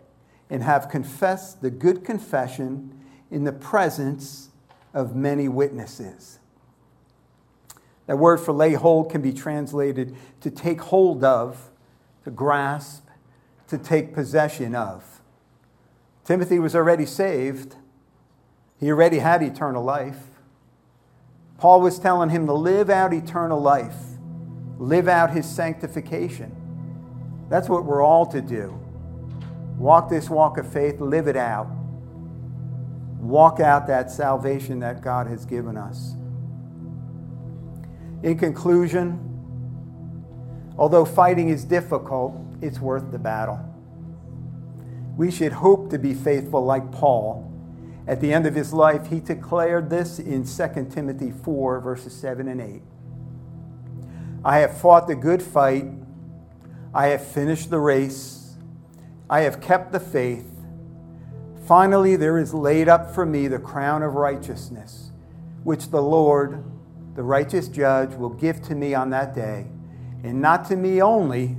and 0.49 0.61
have 0.61 0.89
confessed 0.89 1.61
the 1.61 1.71
good 1.71 2.03
confession 2.03 2.93
in 3.31 3.45
the 3.45 3.51
presence 3.51 4.49
of 4.93 5.15
many 5.15 5.47
witnesses." 5.47 6.39
That 8.05 8.19
word 8.19 8.41
for 8.41 8.51
lay 8.51 8.73
hold 8.73 9.09
can 9.09 9.21
be 9.21 9.31
translated 9.31 10.15
to 10.41 10.51
take 10.51 10.81
hold 10.81 11.23
of, 11.23 11.71
to 12.25 12.31
grasp, 12.31 13.07
to 13.67 13.77
take 13.77 14.13
possession 14.13 14.75
of. 14.75 15.21
Timothy 16.25 16.59
was 16.59 16.75
already 16.75 17.05
saved, 17.05 17.77
he 18.77 18.91
already 18.91 19.19
had 19.19 19.41
eternal 19.41 19.81
life. 19.81 20.29
Paul 21.57 21.79
was 21.79 21.97
telling 21.97 22.29
him 22.29 22.47
to 22.47 22.53
live 22.53 22.89
out 22.89 23.13
eternal 23.13 23.61
life, 23.61 24.17
live 24.77 25.07
out 25.07 25.31
his 25.31 25.45
sanctification. 25.45 26.53
That's 27.53 27.69
what 27.69 27.85
we're 27.85 28.01
all 28.01 28.25
to 28.31 28.41
do. 28.41 28.73
Walk 29.77 30.09
this 30.09 30.27
walk 30.27 30.57
of 30.57 30.67
faith, 30.73 30.99
live 30.99 31.27
it 31.27 31.37
out. 31.37 31.67
Walk 33.19 33.59
out 33.59 33.85
that 33.85 34.09
salvation 34.09 34.79
that 34.79 35.03
God 35.03 35.27
has 35.27 35.45
given 35.45 35.77
us. 35.77 36.15
In 38.23 38.39
conclusion, 38.39 39.19
although 40.79 41.05
fighting 41.05 41.49
is 41.49 41.63
difficult, 41.63 42.35
it's 42.59 42.79
worth 42.79 43.11
the 43.11 43.19
battle. 43.19 43.59
We 45.15 45.29
should 45.29 45.51
hope 45.53 45.91
to 45.91 45.99
be 45.99 46.15
faithful 46.15 46.65
like 46.65 46.91
Paul. 46.91 47.53
At 48.07 48.19
the 48.19 48.33
end 48.33 48.47
of 48.47 48.55
his 48.55 48.73
life, 48.73 49.11
he 49.11 49.19
declared 49.19 49.91
this 49.91 50.17
in 50.17 50.43
2 50.43 50.89
Timothy 50.89 51.29
4, 51.29 51.81
verses 51.81 52.15
7 52.15 52.47
and 52.47 52.59
8. 52.59 52.81
I 54.43 54.57
have 54.57 54.75
fought 54.75 55.07
the 55.07 55.13
good 55.13 55.43
fight. 55.43 55.85
I 56.93 57.07
have 57.07 57.25
finished 57.25 57.69
the 57.69 57.79
race. 57.79 58.55
I 59.29 59.41
have 59.41 59.59
kept 59.59 59.91
the 59.91 59.99
faith. 59.99 60.49
Finally, 61.65 62.15
there 62.15 62.37
is 62.37 62.53
laid 62.53 62.89
up 62.89 63.13
for 63.13 63.25
me 63.25 63.47
the 63.47 63.59
crown 63.59 64.03
of 64.03 64.15
righteousness, 64.15 65.11
which 65.63 65.89
the 65.89 66.01
Lord, 66.01 66.63
the 67.15 67.23
righteous 67.23 67.67
judge, 67.67 68.13
will 68.15 68.29
give 68.29 68.61
to 68.63 68.75
me 68.75 68.93
on 68.93 69.09
that 69.11 69.33
day, 69.33 69.67
and 70.23 70.41
not 70.41 70.65
to 70.65 70.75
me 70.75 71.01
only, 71.01 71.57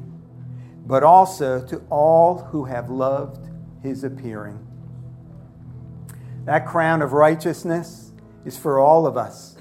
but 0.86 1.02
also 1.02 1.64
to 1.66 1.82
all 1.90 2.38
who 2.50 2.64
have 2.66 2.90
loved 2.90 3.48
his 3.82 4.04
appearing. 4.04 4.64
That 6.44 6.66
crown 6.66 7.00
of 7.00 7.12
righteousness 7.12 8.12
is 8.44 8.58
for 8.58 8.78
all 8.78 9.06
of 9.06 9.16
us 9.16 9.56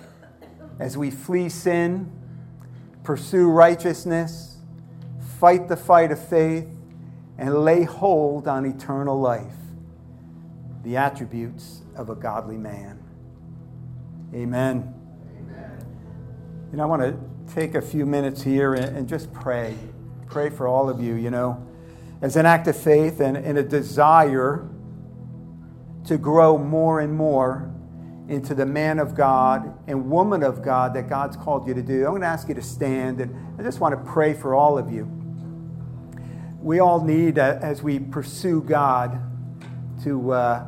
as 0.80 0.98
we 0.98 1.10
flee 1.10 1.48
sin, 1.48 2.12
pursue 3.04 3.50
righteousness, 3.50 4.53
fight 5.44 5.68
the 5.68 5.76
fight 5.76 6.10
of 6.10 6.30
faith, 6.30 6.70
and 7.38 7.66
lay 7.66 7.84
hold 7.84 8.48
on 8.48 8.66
eternal 8.66 9.20
life, 9.20 9.58
the 10.84 10.96
attributes 10.96 11.82
of 11.98 12.10
a 12.10 12.16
godly 12.16 12.56
man. 12.56 12.98
Amen. 14.34 14.94
You 16.72 16.78
know, 16.78 16.84
I 16.84 16.86
want 16.86 17.02
to 17.02 17.54
take 17.54 17.76
a 17.76 17.82
few 17.82 18.06
minutes 18.06 18.42
here 18.42 18.74
and, 18.74 18.96
and, 18.96 19.10
just 19.10 19.34
pray. 19.34 19.76
Pray 20.28 20.50
for 20.50 20.66
all 20.66 20.88
of 20.88 21.04
you, 21.04 21.16
you 21.16 21.30
know, 21.30 21.68
as 22.22 22.38
an 22.38 22.46
act 22.46 22.70
of 22.70 22.78
faith 22.78 23.20
and, 23.20 23.36
and 23.36 23.58
a 23.58 23.64
desire 23.64 24.66
to 26.06 26.18
grow 26.18 26.58
more 26.58 27.02
and 27.02 27.14
more 27.14 27.70
into 28.30 28.56
the 28.56 28.66
man 28.66 28.98
of 28.98 29.14
God 29.14 29.78
and 29.88 30.10
woman 30.10 30.42
of 30.42 30.64
God 30.64 30.94
that 30.94 31.10
God's 31.10 31.36
called 31.36 31.68
you 31.68 31.74
to 31.74 31.84
do. 31.84 32.06
I'm 32.06 32.12
going 32.12 32.22
to 32.22 32.28
ask 32.28 32.48
you 32.48 32.56
to 32.56 32.62
stand, 32.62 33.20
and 33.20 33.60
I 33.60 33.64
just 33.64 33.82
want 33.82 33.94
to 33.94 34.10
pray 34.10 34.34
for 34.34 34.56
all 34.56 34.78
of 34.78 34.90
you. 34.90 35.20
We 36.64 36.80
all 36.80 37.04
need, 37.04 37.38
uh, 37.38 37.60
as 37.62 37.84
we 37.84 38.00
pursue 38.00 38.62
God, 38.62 39.20
to 40.06 40.32
uh, 40.32 40.66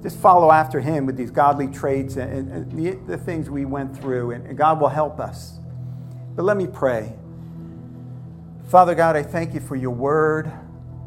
just 0.00 0.20
follow 0.20 0.52
after 0.52 0.78
him 0.78 1.04
with 1.04 1.16
these 1.16 1.32
godly 1.32 1.66
traits 1.66 2.14
and, 2.14 2.48
and 2.52 2.70
the, 2.70 2.92
the, 3.08 3.18
things 3.18 3.50
we 3.50 3.64
went 3.64 3.98
through, 3.98 4.30
and, 4.30 4.46
and 4.46 4.56
God 4.56 4.80
will 4.80 4.88
help 4.88 5.18
us. 5.18 5.58
But 6.36 6.44
let 6.44 6.56
me 6.56 6.68
pray. 6.68 7.12
Father 8.68 8.94
God, 8.94 9.16
I 9.16 9.24
thank 9.24 9.52
you 9.52 9.58
for 9.58 9.74
your 9.74 9.90
word. 9.90 10.48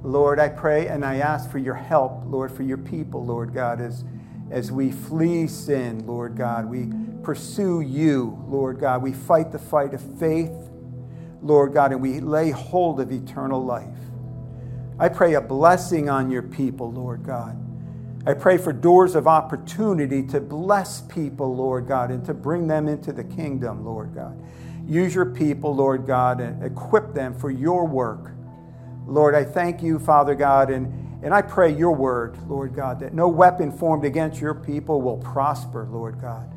Lord, 0.03 0.37
I 0.37 0.49
pray 0.49 0.87
and 0.87 1.05
I 1.05 1.19
ask 1.19 1.49
for 1.49 1.57
your 1.57 1.75
help, 1.75 2.23
Lord, 2.25 2.51
for 2.51 2.63
your 2.63 2.77
people, 2.77 3.25
Lord 3.25 3.53
God, 3.53 3.79
as, 3.79 4.03
as 4.51 4.69
we 4.69 4.91
flee 4.91 5.47
sin, 5.47 6.05
Lord 6.05 6.35
God. 6.35 6.69
We 6.69 6.91
pursue 7.23 7.79
you, 7.79 8.37
Lord 8.49 8.81
God. 8.81 9.01
We 9.01 9.13
fight 9.13 9.53
the 9.53 9.59
fight 9.59 9.93
of 9.93 10.01
faith, 10.19 10.51
Lord 11.41 11.73
God, 11.73 11.93
and 11.93 12.01
we 12.01 12.19
lay 12.19 12.51
hold 12.51 12.99
of 12.99 13.13
eternal 13.13 13.63
life. 13.63 13.87
I 14.99 15.07
pray 15.07 15.35
a 15.35 15.41
blessing 15.41 16.09
on 16.09 16.29
your 16.29 16.41
people, 16.41 16.91
Lord 16.91 17.23
God. 17.23 17.57
I 18.27 18.33
pray 18.33 18.57
for 18.57 18.73
doors 18.73 19.15
of 19.15 19.27
opportunity 19.27 20.23
to 20.27 20.41
bless 20.41 20.99
people, 20.99 21.55
Lord 21.55 21.87
God, 21.87 22.11
and 22.11 22.25
to 22.25 22.33
bring 22.33 22.67
them 22.67 22.89
into 22.89 23.13
the 23.13 23.23
kingdom, 23.23 23.85
Lord 23.85 24.13
God. 24.13 24.37
Use 24.85 25.15
your 25.15 25.27
people, 25.27 25.73
Lord 25.73 26.05
God, 26.05 26.41
and 26.41 26.61
equip 26.63 27.13
them 27.13 27.33
for 27.33 27.49
your 27.49 27.87
work. 27.87 28.31
Lord, 29.07 29.35
I 29.35 29.45
thank 29.45 29.81
you, 29.81 29.99
Father 29.99 30.35
God, 30.35 30.69
and, 30.69 31.23
and 31.23 31.33
I 31.33 31.43
pray 31.43 31.73
your 31.73 31.95
word, 31.95 32.37
Lord 32.49 32.75
God, 32.75 32.99
that 32.99 33.13
no 33.13 33.29
weapon 33.29 33.71
formed 33.71 34.03
against 34.03 34.41
your 34.41 34.53
people 34.53 35.01
will 35.01 35.17
prosper, 35.17 35.87
Lord 35.89 36.19
God. 36.19 36.51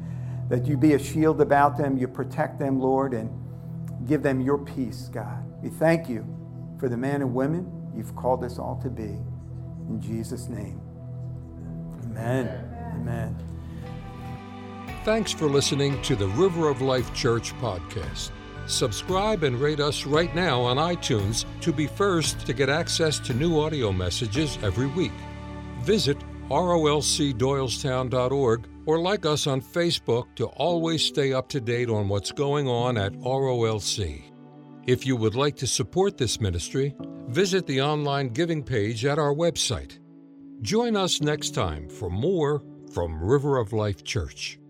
That 0.48 0.66
you 0.66 0.76
be 0.76 0.94
a 0.94 0.98
shield 0.98 1.40
about 1.40 1.78
them, 1.78 1.96
you 1.96 2.08
protect 2.08 2.58
them, 2.58 2.80
Lord, 2.80 3.14
and 3.14 3.30
give 4.08 4.24
them 4.24 4.40
your 4.40 4.58
peace, 4.58 5.08
God. 5.12 5.44
We 5.62 5.70
thank 5.70 6.08
you 6.08 6.26
for 6.80 6.88
the 6.88 6.96
men 6.96 7.22
and 7.22 7.32
women 7.32 7.81
you've 7.96 8.14
called 8.16 8.44
us 8.44 8.58
all 8.58 8.78
to 8.82 8.90
be. 8.90 9.16
In 9.88 10.00
Jesus' 10.00 10.48
name. 10.48 10.80
Amen. 12.04 12.68
Amen. 12.94 13.36
Thanks 15.04 15.32
for 15.32 15.46
listening 15.46 16.00
to 16.02 16.14
the 16.14 16.28
River 16.28 16.68
of 16.68 16.80
Life 16.80 17.12
Church 17.14 17.52
podcast. 17.54 18.30
Subscribe 18.66 19.42
and 19.42 19.60
rate 19.60 19.80
us 19.80 20.06
right 20.06 20.32
now 20.34 20.60
on 20.60 20.76
iTunes 20.76 21.44
to 21.60 21.72
be 21.72 21.88
first 21.88 22.46
to 22.46 22.52
get 22.52 22.68
access 22.68 23.18
to 23.20 23.32
new 23.34 23.60
audio 23.60 23.90
messages 23.90 24.58
every 24.62 24.86
week. 24.86 25.10
Visit 25.80 26.18
rolcdoylestown.org 26.48 28.68
or 28.86 29.00
like 29.00 29.26
us 29.26 29.46
on 29.46 29.60
Facebook 29.60 30.34
to 30.36 30.46
always 30.46 31.04
stay 31.04 31.32
up 31.32 31.48
to 31.48 31.60
date 31.60 31.88
on 31.88 32.08
what's 32.08 32.32
going 32.32 32.68
on 32.68 32.96
at 32.96 33.12
ROLC. 33.14 34.22
If 34.86 35.04
you 35.06 35.16
would 35.16 35.34
like 35.34 35.56
to 35.56 35.66
support 35.66 36.16
this 36.16 36.40
ministry, 36.40 36.94
visit 37.28 37.66
the 37.66 37.80
online 37.80 38.28
giving 38.28 38.62
page 38.62 39.04
at 39.04 39.18
our 39.18 39.34
website 39.34 39.98
Join 40.62 40.94
us 40.94 41.20
next 41.20 41.56
time 41.56 41.88
for 41.88 42.08
more 42.08 42.62
from 42.94 43.20
River 43.20 43.58
of 43.58 43.72
Life 43.72 44.04
Church. 44.04 44.60